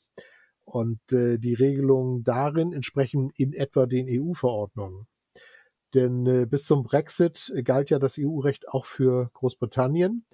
und 0.65 1.01
äh, 1.13 1.39
die 1.39 1.55
Regelungen 1.55 2.23
darin 2.23 2.73
entsprechen 2.73 3.33
in 3.35 3.53
etwa 3.53 3.87
den 3.87 4.07
EU-Verordnungen. 4.09 5.09
Denn 5.93 6.25
äh, 6.27 6.47
bis 6.47 6.67
zum 6.67 6.85
Brexit 6.85 7.53
galt 7.65 7.91
ja 7.91 7.99
das 7.99 8.17
EU-Recht 8.17 8.69
auch 8.69 8.85
für 8.85 9.29
Großbritannien, 9.33 10.25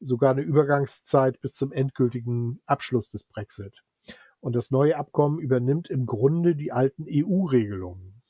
sogar 0.00 0.32
eine 0.32 0.42
Übergangszeit 0.42 1.40
bis 1.40 1.54
zum 1.54 1.70
endgültigen 1.70 2.60
Abschluss 2.66 3.08
des 3.10 3.22
Brexit. 3.22 3.84
Und 4.40 4.56
das 4.56 4.72
neue 4.72 4.96
Abkommen 4.96 5.38
übernimmt 5.38 5.88
im 5.88 6.04
Grunde 6.04 6.56
die 6.56 6.72
alten 6.72 7.06
EU-Regelungen. 7.08 8.21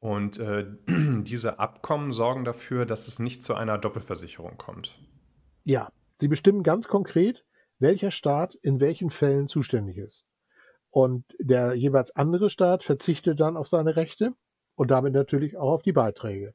Und 0.00 0.38
äh, 0.38 0.66
diese 0.86 1.58
Abkommen 1.58 2.12
sorgen 2.12 2.44
dafür, 2.44 2.86
dass 2.86 3.08
es 3.08 3.18
nicht 3.18 3.42
zu 3.42 3.54
einer 3.54 3.78
Doppelversicherung 3.78 4.56
kommt. 4.56 4.98
Ja, 5.64 5.90
sie 6.14 6.28
bestimmen 6.28 6.62
ganz 6.62 6.88
konkret, 6.88 7.44
welcher 7.78 8.10
Staat 8.10 8.54
in 8.54 8.80
welchen 8.80 9.10
Fällen 9.10 9.48
zuständig 9.48 9.98
ist. 9.98 10.26
Und 10.90 11.24
der 11.38 11.74
jeweils 11.74 12.14
andere 12.16 12.50
Staat 12.50 12.82
verzichtet 12.82 13.40
dann 13.40 13.56
auf 13.56 13.68
seine 13.68 13.96
Rechte 13.96 14.34
und 14.74 14.90
damit 14.90 15.12
natürlich 15.12 15.56
auch 15.56 15.72
auf 15.72 15.82
die 15.82 15.92
Beiträge. 15.92 16.54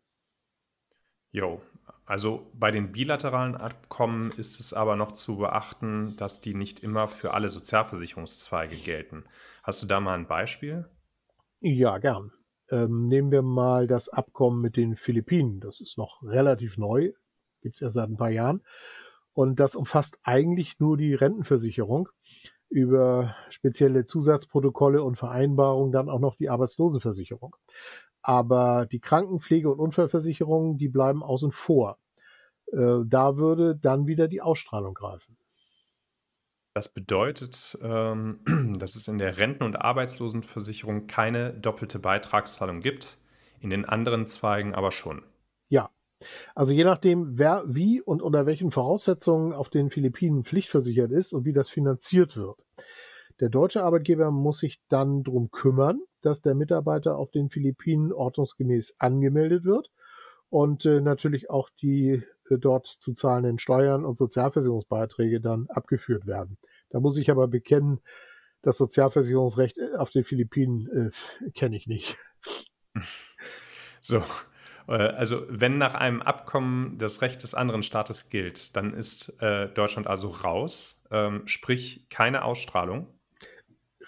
Jo, 1.32 1.62
also 2.06 2.52
bei 2.54 2.72
den 2.72 2.92
bilateralen 2.92 3.56
Abkommen 3.56 4.32
ist 4.32 4.60
es 4.60 4.74
aber 4.74 4.96
noch 4.96 5.12
zu 5.14 5.38
beachten, 5.38 6.16
dass 6.18 6.42
die 6.42 6.54
nicht 6.54 6.84
immer 6.84 7.08
für 7.08 7.34
alle 7.34 7.50
Sozialversicherungszweige 7.50 8.76
gelten. 8.76 9.26
Hast 9.64 9.82
du 9.84 9.88
da 9.88 10.00
mal 10.00 10.16
ein 10.16 10.28
Beispiel? 10.28 10.90
Ja, 11.62 11.98
gern. 11.98 12.32
Ähm, 12.74 13.08
nehmen 13.08 13.32
wir 13.32 13.44
mal 13.44 13.86
das 13.86 14.10
Abkommen 14.10 14.60
mit 14.60 14.78
den 14.78 14.96
Philippinen. 14.96 15.60
Das 15.60 15.80
ist 15.80 15.96
noch 16.00 16.24
relativ 16.24 16.80
neu, 16.80 17.12
gibt 17.62 17.76
es 17.76 17.82
ja 17.82 17.92
seit 17.92 18.10
ein 18.10 18.18
paar 18.18 18.32
Jahren. 18.32 18.64
Und 19.34 19.60
das 19.60 19.76
umfasst 19.76 20.18
eigentlich 20.24 20.80
nur 20.80 20.98
die 20.98 21.14
Rentenversicherung. 21.14 22.10
Über 22.70 23.36
spezielle 23.50 24.06
Zusatzprotokolle 24.06 25.04
und 25.04 25.18
Vereinbarungen 25.18 25.92
dann 25.92 26.10
auch 26.10 26.20
noch 26.20 26.36
die 26.36 26.50
Arbeitslosenversicherung. 26.50 27.56
Aber 28.24 28.88
die 28.88 29.02
Krankenpflege- 29.02 29.68
und 29.68 29.80
Unfallversicherungen, 29.80 30.80
die 30.80 30.90
bleiben 30.90 31.22
außen 31.22 31.52
vor. 31.52 32.00
Äh, 32.72 33.02
da 33.06 33.38
würde 33.38 33.76
dann 33.76 34.08
wieder 34.08 34.28
die 34.28 34.42
Ausstrahlung 34.42 34.96
greifen. 34.96 35.38
Das 36.74 36.90
bedeutet, 36.90 37.78
ähm, 37.82 38.40
dass 38.80 38.96
es 38.96 39.08
in 39.08 39.18
der 39.18 39.38
Renten- 39.38 39.64
und 39.64 39.76
Arbeitslosenversicherung 39.76 41.08
keine 41.08 41.54
doppelte 41.54 42.00
Beitragszahlung 42.00 42.80
gibt, 42.80 43.18
in 43.60 43.70
den 43.70 43.86
anderen 43.86 44.26
Zweigen 44.26 44.74
aber 44.74 44.92
schon. 44.92 45.24
Ja, 45.70 45.92
also 46.56 46.74
je 46.74 46.84
nachdem, 46.84 47.38
wer 47.38 47.64
wie 47.68 48.02
und 48.02 48.22
unter 48.22 48.46
welchen 48.46 48.72
Voraussetzungen 48.72 49.54
auf 49.54 49.70
den 49.70 49.90
Philippinen 49.90 50.44
pflichtversichert 50.44 51.12
ist 51.12 51.34
und 51.34 51.46
wie 51.46 51.54
das 51.54 51.70
finanziert 51.70 52.36
wird. 52.38 52.58
Der 53.40 53.50
deutsche 53.50 53.84
Arbeitgeber 53.84 54.32
muss 54.32 54.60
sich 54.60 54.80
dann 54.90 55.24
darum 55.24 55.52
kümmern, 55.52 56.02
dass 56.22 56.42
der 56.42 56.56
Mitarbeiter 56.56 57.18
auf 57.18 57.32
den 57.32 57.50
Philippinen 57.50 58.12
ordnungsgemäß 58.12 58.96
angemeldet 59.00 59.64
wird 59.66 59.90
und 60.50 60.86
äh, 60.86 61.02
natürlich 61.02 61.50
auch 61.50 61.70
die 61.82 62.24
dort 62.50 62.88
zu 62.88 63.14
zahlenden 63.14 63.60
Steuern 63.60 64.06
und 64.06 64.18
Sozialversicherungsbeiträge 64.18 65.42
dann 65.42 65.68
abgeführt 65.70 66.26
werden. 66.26 66.58
Da 66.90 67.00
muss 67.00 67.18
ich 67.18 67.32
aber 67.32 67.48
bekennen, 67.48 68.02
das 68.62 68.78
Sozialversicherungsrecht 68.78 69.78
äh, 69.78 69.96
auf 69.98 70.10
den 70.10 70.24
Philippinen 70.24 71.12
äh, 71.38 71.50
kenne 71.56 71.76
ich 71.76 71.88
nicht. 71.88 72.18
So, 74.02 74.24
Äh, 74.88 74.94
also, 74.94 75.44
wenn 75.50 75.78
nach 75.78 75.94
einem 75.94 76.22
Abkommen 76.22 76.98
das 76.98 77.22
Recht 77.22 77.44
des 77.44 77.54
anderen 77.54 77.84
Staates 77.84 78.30
gilt, 78.30 78.76
dann 78.76 78.94
ist 78.94 79.42
äh, 79.42 79.70
Deutschland 79.70 80.08
also 80.08 80.28
raus, 80.28 81.04
ähm, 81.12 81.44
sprich 81.46 82.08
keine 82.10 82.44
Ausstrahlung. 82.44 83.08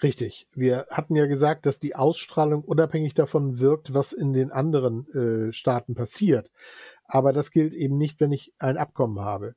Richtig. 0.02 0.46
Wir 0.54 0.86
hatten 0.90 1.16
ja 1.16 1.24
gesagt, 1.24 1.64
dass 1.64 1.80
die 1.80 1.96
Ausstrahlung 1.96 2.62
unabhängig 2.62 3.14
davon 3.14 3.60
wirkt, 3.60 3.94
was 3.94 4.12
in 4.12 4.34
den 4.34 4.50
anderen 4.50 5.08
äh, 5.48 5.52
Staaten 5.54 5.94
passiert. 5.94 6.50
Aber 7.08 7.32
das 7.32 7.50
gilt 7.50 7.74
eben 7.74 7.96
nicht, 7.98 8.20
wenn 8.20 8.32
ich 8.32 8.54
ein 8.58 8.76
Abkommen 8.76 9.20
habe. 9.20 9.54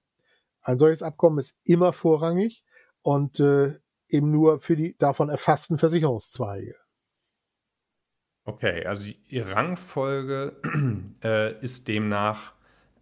Ein 0.62 0.78
solches 0.78 1.04
Abkommen 1.04 1.40
ist 1.40 1.58
immer 1.64 1.94
vorrangig 1.94 2.64
und 3.02 3.40
äh, 3.40 3.80
eben 4.08 4.32
nur 4.32 4.60
für 4.60 4.76
die 4.76 4.98
davon 4.98 5.30
erfassten 5.30 5.78
Versicherungszweige. 5.78 6.76
Okay, 8.46 8.86
also 8.86 9.12
die 9.30 9.40
Rangfolge 9.40 10.60
äh, 11.24 11.64
ist 11.64 11.88
demnach 11.88 12.54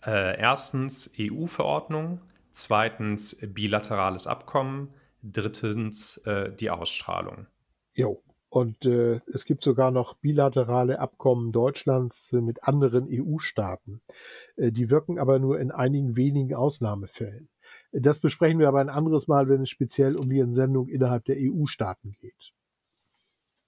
äh, 0.06 0.40
erstens 0.40 1.14
EU-Verordnung, 1.20 2.22
zweitens 2.52 3.40
bilaterales 3.42 4.28
Abkommen, 4.28 4.94
drittens 5.24 6.18
äh, 6.26 6.52
die 6.54 6.70
Ausstrahlung. 6.70 7.48
Jo. 7.94 8.22
Und 8.58 8.88
äh, 8.88 9.22
es 9.32 9.46
gibt 9.46 9.64
sogar 9.64 9.92
noch 9.92 10.16
bilaterale 10.16 10.98
Abkommen 10.98 11.52
Deutschlands 11.52 12.34
äh, 12.34 12.42
mit 12.42 12.64
anderen 12.64 13.08
EU-Staaten. 13.08 14.02
Äh, 14.56 14.72
die 14.72 14.90
wirken 14.90 15.20
aber 15.20 15.38
nur 15.38 15.60
in 15.60 15.70
einigen 15.70 16.16
wenigen 16.16 16.56
Ausnahmefällen. 16.56 17.50
Das 17.92 18.20
besprechen 18.20 18.58
wir 18.58 18.68
aber 18.68 18.80
ein 18.80 18.90
anderes 18.90 19.28
Mal, 19.28 19.48
wenn 19.48 19.62
es 19.62 19.70
speziell 19.70 20.16
um 20.16 20.28
die 20.28 20.40
Entsendung 20.40 20.88
innerhalb 20.88 21.26
der 21.26 21.36
EU-Staaten 21.38 22.16
geht. 22.20 22.52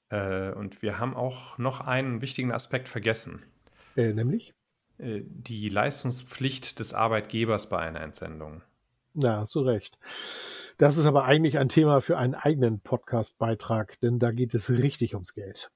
Äh, 0.10 0.54
und 0.54 0.82
wir 0.82 0.98
haben 0.98 1.14
auch 1.16 1.60
noch 1.60 1.82
einen 1.82 2.24
wichtigen 2.24 2.52
Aspekt 2.52 2.90
vergessen. 2.90 3.44
Äh, 3.96 4.14
nämlich? 4.14 4.56
Äh, 4.98 5.22
die 5.24 5.70
Leistungspflicht 5.70 6.80
des 6.80 6.96
Arbeitgebers 6.96 7.70
bei 7.70 7.78
einer 7.78 8.02
Entsendung. 8.02 8.64
Na, 9.14 9.42
hast 9.42 9.54
du 9.54 9.60
recht. 9.60 10.00
Das 10.80 10.96
ist 10.96 11.06
aber 11.06 11.26
eigentlich 11.26 11.60
ein 11.60 11.68
Thema 11.68 12.00
für 12.00 12.18
einen 12.18 12.36
eigenen 12.36 12.80
Podcast-Beitrag, 12.80 14.00
denn 14.00 14.18
da 14.18 14.32
geht 14.32 14.54
es 14.54 14.70
richtig 14.70 15.14
ums 15.14 15.34
Geld. 15.34 15.70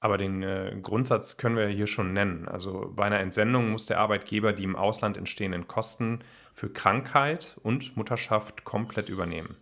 Aber 0.00 0.18
den 0.18 0.42
äh, 0.42 0.76
Grundsatz 0.82 1.36
können 1.36 1.56
wir 1.56 1.68
hier 1.68 1.86
schon 1.86 2.14
nennen. 2.14 2.48
Also 2.48 2.92
bei 2.96 3.04
einer 3.04 3.20
Entsendung 3.20 3.70
muss 3.70 3.86
der 3.86 4.00
Arbeitgeber 4.00 4.52
die 4.52 4.64
im 4.64 4.74
Ausland 4.74 5.16
entstehenden 5.16 5.68
Kosten 5.68 6.24
für 6.52 6.68
Krankheit 6.68 7.58
und 7.62 7.96
Mutterschaft 7.96 8.64
komplett 8.64 9.08
übernehmen. 9.08 9.56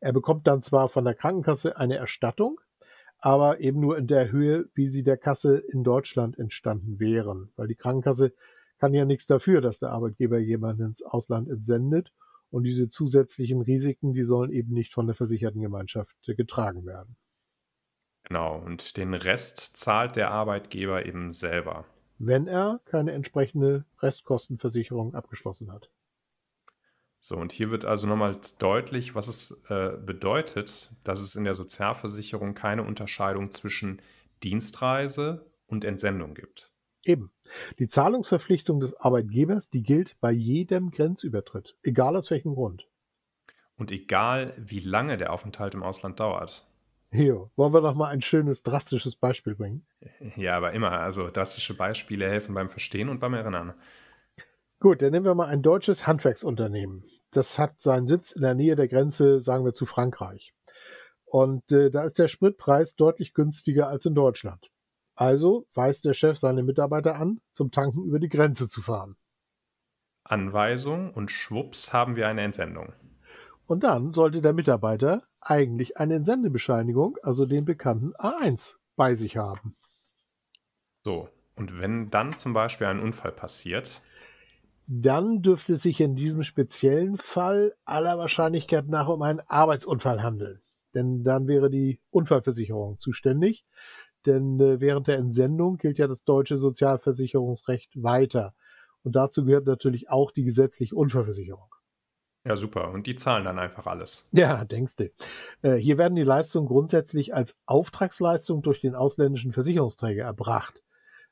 Er 0.00 0.12
bekommt 0.12 0.46
dann 0.46 0.60
zwar 0.60 0.90
von 0.90 1.06
der 1.06 1.14
Krankenkasse 1.14 1.78
eine 1.78 1.96
Erstattung, 1.96 2.60
aber 3.20 3.60
eben 3.60 3.80
nur 3.80 3.96
in 3.96 4.06
der 4.06 4.30
Höhe, 4.30 4.68
wie 4.74 4.88
sie 4.88 5.02
der 5.02 5.16
Kasse 5.16 5.56
in 5.56 5.82
Deutschland 5.82 6.38
entstanden 6.38 7.00
wären, 7.00 7.50
weil 7.56 7.68
die 7.68 7.76
Krankenkasse 7.76 8.34
kann 8.78 8.92
ja 8.92 9.06
nichts 9.06 9.26
dafür, 9.26 9.62
dass 9.62 9.78
der 9.78 9.92
Arbeitgeber 9.92 10.38
jemanden 10.38 10.88
ins 10.88 11.00
Ausland 11.02 11.48
entsendet 11.48 12.12
und 12.52 12.64
diese 12.64 12.88
zusätzlichen 12.88 13.62
Risiken, 13.62 14.12
die 14.12 14.24
sollen 14.24 14.52
eben 14.52 14.72
nicht 14.74 14.92
von 14.92 15.06
der 15.06 15.16
versicherten 15.16 15.62
Gemeinschaft 15.62 16.14
getragen 16.22 16.84
werden. 16.84 17.16
Genau, 18.24 18.58
und 18.58 18.96
den 18.96 19.14
Rest 19.14 19.76
zahlt 19.76 20.16
der 20.16 20.30
Arbeitgeber 20.30 21.06
eben 21.06 21.32
selber. 21.32 21.86
Wenn 22.18 22.46
er 22.46 22.80
keine 22.84 23.12
entsprechende 23.12 23.84
Restkostenversicherung 24.00 25.14
abgeschlossen 25.14 25.72
hat. 25.72 25.90
So, 27.20 27.36
und 27.36 27.52
hier 27.52 27.70
wird 27.70 27.84
also 27.84 28.06
nochmal 28.06 28.38
deutlich, 28.58 29.14
was 29.14 29.28
es 29.28 29.62
äh, 29.68 29.96
bedeutet, 29.96 30.90
dass 31.04 31.20
es 31.20 31.36
in 31.36 31.44
der 31.44 31.54
Sozialversicherung 31.54 32.54
keine 32.54 32.82
Unterscheidung 32.82 33.50
zwischen 33.50 34.02
Dienstreise 34.42 35.46
und 35.66 35.84
Entsendung 35.84 36.34
gibt. 36.34 36.71
Eben. 37.04 37.32
Die 37.78 37.88
Zahlungsverpflichtung 37.88 38.80
des 38.80 38.94
Arbeitgebers, 38.94 39.68
die 39.70 39.82
gilt 39.82 40.16
bei 40.20 40.30
jedem 40.30 40.90
Grenzübertritt, 40.90 41.76
egal 41.82 42.16
aus 42.16 42.30
welchem 42.30 42.54
Grund. 42.54 42.86
Und 43.76 43.90
egal, 43.90 44.54
wie 44.56 44.80
lange 44.80 45.16
der 45.16 45.32
Aufenthalt 45.32 45.74
im 45.74 45.82
Ausland 45.82 46.20
dauert. 46.20 46.66
Jo, 47.10 47.50
wollen 47.56 47.74
wir 47.74 47.82
noch 47.82 47.94
mal 47.94 48.08
ein 48.08 48.22
schönes, 48.22 48.62
drastisches 48.62 49.16
Beispiel 49.16 49.54
bringen? 49.54 49.84
Ja, 50.36 50.56
aber 50.56 50.72
immer. 50.72 50.92
Also 50.92 51.28
drastische 51.30 51.74
Beispiele 51.74 52.28
helfen 52.28 52.54
beim 52.54 52.70
Verstehen 52.70 53.10
und 53.10 53.20
beim 53.20 53.34
Erinnern. 53.34 53.74
Gut, 54.80 55.02
dann 55.02 55.10
nehmen 55.12 55.26
wir 55.26 55.34
mal 55.34 55.48
ein 55.48 55.62
deutsches 55.62 56.06
Handwerksunternehmen. 56.06 57.04
Das 57.30 57.58
hat 57.58 57.80
seinen 57.80 58.06
Sitz 58.06 58.32
in 58.32 58.42
der 58.42 58.54
Nähe 58.54 58.76
der 58.76 58.88
Grenze, 58.88 59.40
sagen 59.40 59.64
wir, 59.64 59.74
zu 59.74 59.84
Frankreich. 59.84 60.54
Und 61.24 61.70
äh, 61.70 61.90
da 61.90 62.04
ist 62.04 62.18
der 62.18 62.28
Spritpreis 62.28 62.96
deutlich 62.96 63.34
günstiger 63.34 63.88
als 63.88 64.06
in 64.06 64.14
Deutschland. 64.14 64.71
Also 65.14 65.66
weist 65.74 66.04
der 66.04 66.14
Chef 66.14 66.38
seine 66.38 66.62
Mitarbeiter 66.62 67.16
an, 67.16 67.40
zum 67.52 67.70
Tanken 67.70 68.04
über 68.04 68.18
die 68.18 68.28
Grenze 68.28 68.68
zu 68.68 68.82
fahren. 68.82 69.16
Anweisung 70.24 71.12
und 71.12 71.30
schwupps 71.30 71.92
haben 71.92 72.16
wir 72.16 72.28
eine 72.28 72.42
Entsendung. 72.42 72.92
Und 73.66 73.84
dann 73.84 74.12
sollte 74.12 74.40
der 74.40 74.52
Mitarbeiter 74.52 75.22
eigentlich 75.40 75.98
eine 75.98 76.14
Entsendebescheinigung, 76.16 77.16
also 77.22 77.46
den 77.46 77.64
bekannten 77.64 78.12
A1, 78.14 78.74
bei 78.96 79.14
sich 79.14 79.36
haben. 79.36 79.76
So, 81.04 81.28
und 81.56 81.80
wenn 81.80 82.10
dann 82.10 82.34
zum 82.34 82.52
Beispiel 82.52 82.86
ein 82.86 83.00
Unfall 83.00 83.32
passiert? 83.32 84.00
Dann 84.86 85.42
dürfte 85.42 85.74
es 85.74 85.82
sich 85.82 86.00
in 86.00 86.16
diesem 86.16 86.42
speziellen 86.42 87.16
Fall 87.16 87.74
aller 87.84 88.18
Wahrscheinlichkeit 88.18 88.88
nach 88.88 89.08
um 89.08 89.22
einen 89.22 89.40
Arbeitsunfall 89.40 90.22
handeln. 90.22 90.60
Denn 90.94 91.24
dann 91.24 91.48
wäre 91.48 91.70
die 91.70 92.00
Unfallversicherung 92.10 92.98
zuständig 92.98 93.64
denn 94.26 94.60
äh, 94.60 94.80
während 94.80 95.08
der 95.08 95.18
Entsendung 95.18 95.76
gilt 95.76 95.98
ja 95.98 96.06
das 96.06 96.24
deutsche 96.24 96.56
Sozialversicherungsrecht 96.56 98.02
weiter. 98.02 98.54
Und 99.02 99.16
dazu 99.16 99.44
gehört 99.44 99.66
natürlich 99.66 100.10
auch 100.10 100.30
die 100.30 100.44
gesetzliche 100.44 100.94
Unfallversicherung. 100.94 101.72
Ja, 102.44 102.56
super. 102.56 102.90
Und 102.90 103.06
die 103.06 103.14
zahlen 103.14 103.44
dann 103.44 103.58
einfach 103.58 103.86
alles. 103.86 104.28
Ja, 104.32 104.64
denkst 104.64 104.96
du. 104.96 105.10
Äh, 105.62 105.76
hier 105.76 105.96
werden 105.96 106.16
die 106.16 106.24
Leistungen 106.24 106.66
grundsätzlich 106.66 107.34
als 107.34 107.56
Auftragsleistung 107.66 108.62
durch 108.62 108.80
den 108.80 108.96
ausländischen 108.96 109.52
Versicherungsträger 109.52 110.24
erbracht, 110.24 110.82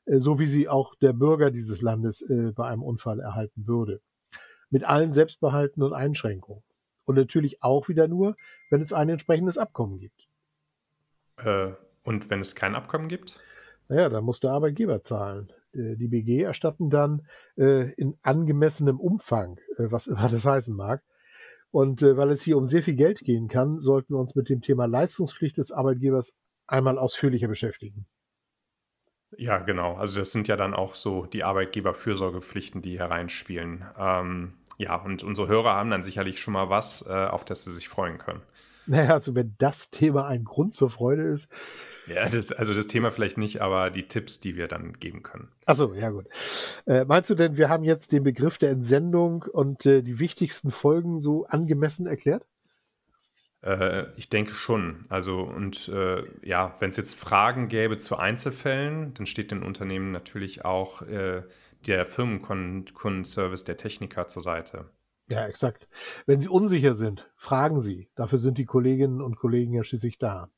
äh, 0.05 0.19
so 0.19 0.39
wie 0.39 0.45
sie 0.45 0.69
auch 0.69 0.95
der 0.95 1.11
Bürger 1.13 1.51
dieses 1.51 1.81
Landes 1.81 2.21
äh, 2.21 2.53
bei 2.53 2.65
einem 2.65 2.83
Unfall 2.83 3.19
erhalten 3.19 3.67
würde. 3.67 4.01
Mit 4.69 4.85
allen 4.85 5.11
Selbstbehalten 5.11 5.83
und 5.83 5.93
Einschränkungen. 5.93 6.63
Und 7.03 7.15
natürlich 7.15 7.61
auch 7.61 7.89
wieder 7.89 8.07
nur, 8.07 8.37
wenn 8.69 8.81
es 8.81 8.93
ein 8.93 9.09
entsprechendes 9.09 9.57
Abkommen 9.57 9.99
gibt. 9.99 10.29
Und 12.03 12.29
wenn 12.29 12.39
es 12.39 12.55
kein 12.55 12.75
Abkommen 12.75 13.07
gibt? 13.07 13.39
Naja, 13.87 14.09
dann 14.09 14.23
muss 14.23 14.39
der 14.39 14.51
Arbeitgeber 14.51 15.01
zahlen. 15.01 15.51
Äh, 15.73 15.95
die 15.95 16.07
BG 16.07 16.43
erstatten 16.43 16.89
dann 16.89 17.27
äh, 17.57 17.91
in 17.93 18.17
angemessenem 18.21 18.99
Umfang, 18.99 19.59
äh, 19.77 19.91
was 19.91 20.07
immer 20.07 20.27
das 20.29 20.45
heißen 20.45 20.75
mag. 20.75 21.03
Und 21.71 22.01
äh, 22.01 22.17
weil 22.17 22.31
es 22.31 22.41
hier 22.41 22.57
um 22.57 22.65
sehr 22.65 22.83
viel 22.83 22.95
Geld 22.95 23.21
gehen 23.21 23.47
kann, 23.47 23.79
sollten 23.79 24.13
wir 24.13 24.19
uns 24.19 24.35
mit 24.35 24.49
dem 24.49 24.61
Thema 24.61 24.85
Leistungspflicht 24.85 25.57
des 25.57 25.71
Arbeitgebers 25.71 26.37
einmal 26.67 26.97
ausführlicher 26.97 27.47
beschäftigen. 27.47 28.05
Ja, 29.37 29.59
genau. 29.59 29.95
Also 29.95 30.19
das 30.19 30.31
sind 30.31 30.47
ja 30.49 30.57
dann 30.57 30.73
auch 30.73 30.93
so 30.93 31.25
die 31.25 31.43
Arbeitgeberfürsorgepflichten, 31.43 32.81
die 32.81 32.99
hereinspielen. 32.99 33.85
Ähm, 33.97 34.53
ja, 34.77 34.95
und 34.95 35.23
unsere 35.23 35.47
Hörer 35.47 35.73
haben 35.73 35.89
dann 35.89 36.03
sicherlich 36.03 36.39
schon 36.39 36.53
mal 36.53 36.69
was, 36.69 37.05
äh, 37.07 37.11
auf 37.11 37.45
das 37.45 37.63
sie 37.63 37.71
sich 37.71 37.87
freuen 37.87 38.17
können. 38.17 38.41
Naja, 38.87 39.13
also 39.13 39.35
wenn 39.35 39.55
das 39.57 39.89
Thema 39.89 40.27
ein 40.27 40.43
Grund 40.43 40.73
zur 40.73 40.89
Freude 40.89 41.23
ist. 41.23 41.49
Ja, 42.07 42.27
das, 42.29 42.51
also 42.51 42.73
das 42.73 42.87
Thema 42.87 43.11
vielleicht 43.11 43.37
nicht, 43.37 43.61
aber 43.61 43.91
die 43.91 44.07
Tipps, 44.07 44.39
die 44.39 44.55
wir 44.55 44.67
dann 44.67 44.93
geben 44.93 45.23
können. 45.23 45.49
Achso, 45.65 45.93
ja 45.93 46.09
gut. 46.09 46.25
Äh, 46.85 47.05
meinst 47.05 47.29
du 47.29 47.35
denn, 47.35 47.57
wir 47.57 47.69
haben 47.69 47.83
jetzt 47.83 48.11
den 48.11 48.23
Begriff 48.23 48.57
der 48.57 48.71
Entsendung 48.71 49.43
und 49.43 49.85
äh, 49.85 50.01
die 50.01 50.19
wichtigsten 50.19 50.71
Folgen 50.71 51.19
so 51.19 51.45
angemessen 51.45 52.07
erklärt? 52.07 52.45
Äh, 53.63 54.05
ich 54.15 54.29
denke 54.29 54.53
schon. 54.53 55.03
Also 55.09 55.41
und 55.41 55.87
äh, 55.89 56.23
ja, 56.43 56.75
wenn 56.79 56.89
es 56.89 56.97
jetzt 56.97 57.15
Fragen 57.15 57.67
gäbe 57.67 57.97
zu 57.97 58.17
Einzelfällen, 58.17 59.13
dann 59.13 59.25
steht 59.25 59.51
den 59.51 59.63
Unternehmen 59.63 60.11
natürlich 60.11 60.65
auch 60.65 61.03
äh, 61.03 61.43
der 61.85 62.05
Firmenkundenservice 62.05 63.63
der 63.63 63.77
Techniker 63.77 64.27
zur 64.27 64.41
Seite. 64.41 64.85
Ja, 65.31 65.47
exakt. 65.47 65.87
Wenn 66.25 66.41
Sie 66.41 66.49
unsicher 66.49 66.93
sind, 66.93 67.25
fragen 67.37 67.79
Sie. 67.79 68.09
Dafür 68.15 68.37
sind 68.37 68.57
die 68.57 68.65
Kolleginnen 68.65 69.21
und 69.21 69.37
Kollegen 69.37 69.71
ja 69.71 69.81
schließlich 69.81 70.17
da. 70.17 70.49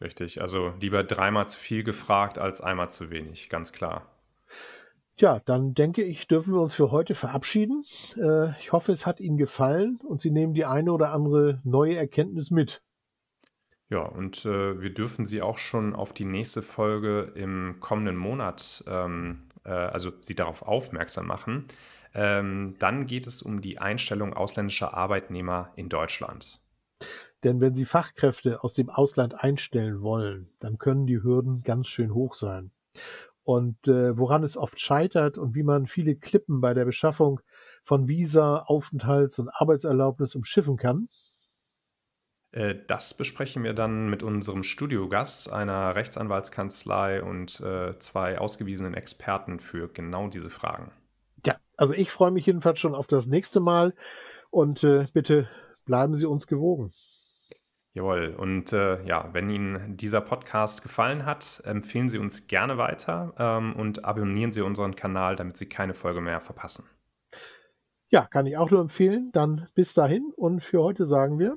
Richtig, 0.00 0.40
also 0.42 0.72
lieber 0.80 1.04
dreimal 1.04 1.46
zu 1.46 1.56
viel 1.56 1.84
gefragt 1.84 2.36
als 2.36 2.60
einmal 2.60 2.90
zu 2.90 3.10
wenig, 3.10 3.48
ganz 3.50 3.70
klar. 3.70 4.10
Ja, 5.16 5.38
dann 5.38 5.74
denke 5.74 6.02
ich, 6.02 6.26
dürfen 6.26 6.54
wir 6.54 6.60
uns 6.60 6.74
für 6.74 6.90
heute 6.90 7.14
verabschieden. 7.14 7.84
Äh, 8.16 8.50
ich 8.58 8.72
hoffe, 8.72 8.90
es 8.90 9.06
hat 9.06 9.20
Ihnen 9.20 9.36
gefallen 9.36 10.00
und 10.02 10.20
Sie 10.20 10.32
nehmen 10.32 10.54
die 10.54 10.64
eine 10.64 10.92
oder 10.92 11.12
andere 11.12 11.60
neue 11.62 11.94
Erkenntnis 11.94 12.50
mit. 12.50 12.82
Ja, 13.90 14.00
und 14.00 14.44
äh, 14.44 14.82
wir 14.82 14.92
dürfen 14.92 15.24
Sie 15.24 15.40
auch 15.40 15.58
schon 15.58 15.94
auf 15.94 16.12
die 16.12 16.24
nächste 16.24 16.62
Folge 16.62 17.30
im 17.36 17.76
kommenden 17.78 18.16
Monat, 18.16 18.82
ähm, 18.88 19.50
äh, 19.64 19.70
also 19.70 20.10
Sie 20.20 20.34
darauf 20.34 20.62
aufmerksam 20.62 21.28
machen. 21.28 21.68
Ähm, 22.14 22.76
dann 22.78 23.06
geht 23.06 23.26
es 23.26 23.42
um 23.42 23.60
die 23.60 23.78
Einstellung 23.78 24.34
ausländischer 24.34 24.94
Arbeitnehmer 24.94 25.72
in 25.76 25.88
Deutschland. 25.88 26.60
Denn 27.44 27.60
wenn 27.60 27.74
Sie 27.74 27.84
Fachkräfte 27.86 28.62
aus 28.62 28.74
dem 28.74 28.90
Ausland 28.90 29.42
einstellen 29.42 30.02
wollen, 30.02 30.50
dann 30.58 30.78
können 30.78 31.06
die 31.06 31.22
Hürden 31.22 31.62
ganz 31.62 31.88
schön 31.88 32.12
hoch 32.14 32.34
sein. 32.34 32.72
und 33.42 33.88
äh, 33.88 34.16
woran 34.16 34.44
es 34.44 34.56
oft 34.56 34.80
scheitert 34.80 35.38
und 35.38 35.54
wie 35.54 35.62
man 35.62 35.86
viele 35.86 36.14
Klippen 36.16 36.60
bei 36.60 36.74
der 36.74 36.84
Beschaffung 36.84 37.40
von 37.82 38.06
Visa, 38.08 38.58
Aufenthalts- 38.66 39.40
und 39.40 39.48
Arbeitserlaubnis 39.48 40.34
umschiffen 40.34 40.76
kann. 40.76 41.08
Äh, 42.52 42.76
das 42.86 43.14
besprechen 43.14 43.64
wir 43.64 43.74
dann 43.74 44.08
mit 44.10 44.22
unserem 44.22 44.62
Studiogast, 44.62 45.52
einer 45.52 45.94
Rechtsanwaltskanzlei 45.94 47.22
und 47.22 47.60
äh, 47.60 47.98
zwei 47.98 48.38
ausgewiesenen 48.38 48.94
Experten 48.94 49.58
für 49.60 49.88
genau 49.88 50.28
diese 50.28 50.50
Fragen. 50.50 50.92
Also 51.80 51.94
ich 51.94 52.10
freue 52.10 52.30
mich 52.30 52.44
jedenfalls 52.44 52.78
schon 52.78 52.94
auf 52.94 53.06
das 53.06 53.26
nächste 53.26 53.58
Mal 53.58 53.94
und 54.50 54.84
äh, 54.84 55.06
bitte 55.14 55.48
bleiben 55.86 56.14
Sie 56.14 56.26
uns 56.26 56.46
gewogen. 56.46 56.92
Jawohl. 57.94 58.34
Und 58.36 58.74
äh, 58.74 59.02
ja, 59.06 59.30
wenn 59.32 59.48
Ihnen 59.48 59.96
dieser 59.96 60.20
Podcast 60.20 60.82
gefallen 60.82 61.24
hat, 61.24 61.62
empfehlen 61.64 62.10
Sie 62.10 62.18
uns 62.18 62.48
gerne 62.48 62.76
weiter 62.76 63.32
ähm, 63.38 63.74
und 63.76 64.04
abonnieren 64.04 64.52
Sie 64.52 64.60
unseren 64.60 64.94
Kanal, 64.94 65.36
damit 65.36 65.56
Sie 65.56 65.70
keine 65.70 65.94
Folge 65.94 66.20
mehr 66.20 66.42
verpassen. 66.42 66.84
Ja, 68.10 68.26
kann 68.26 68.44
ich 68.44 68.58
auch 68.58 68.70
nur 68.70 68.82
empfehlen. 68.82 69.30
Dann 69.32 69.68
bis 69.74 69.94
dahin 69.94 70.34
und 70.36 70.62
für 70.62 70.82
heute 70.82 71.06
sagen 71.06 71.38
wir 71.38 71.56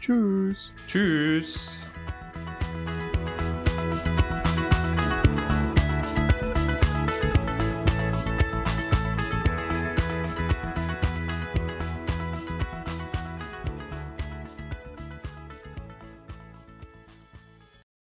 Tschüss. 0.00 0.74
Tschüss. 0.86 1.88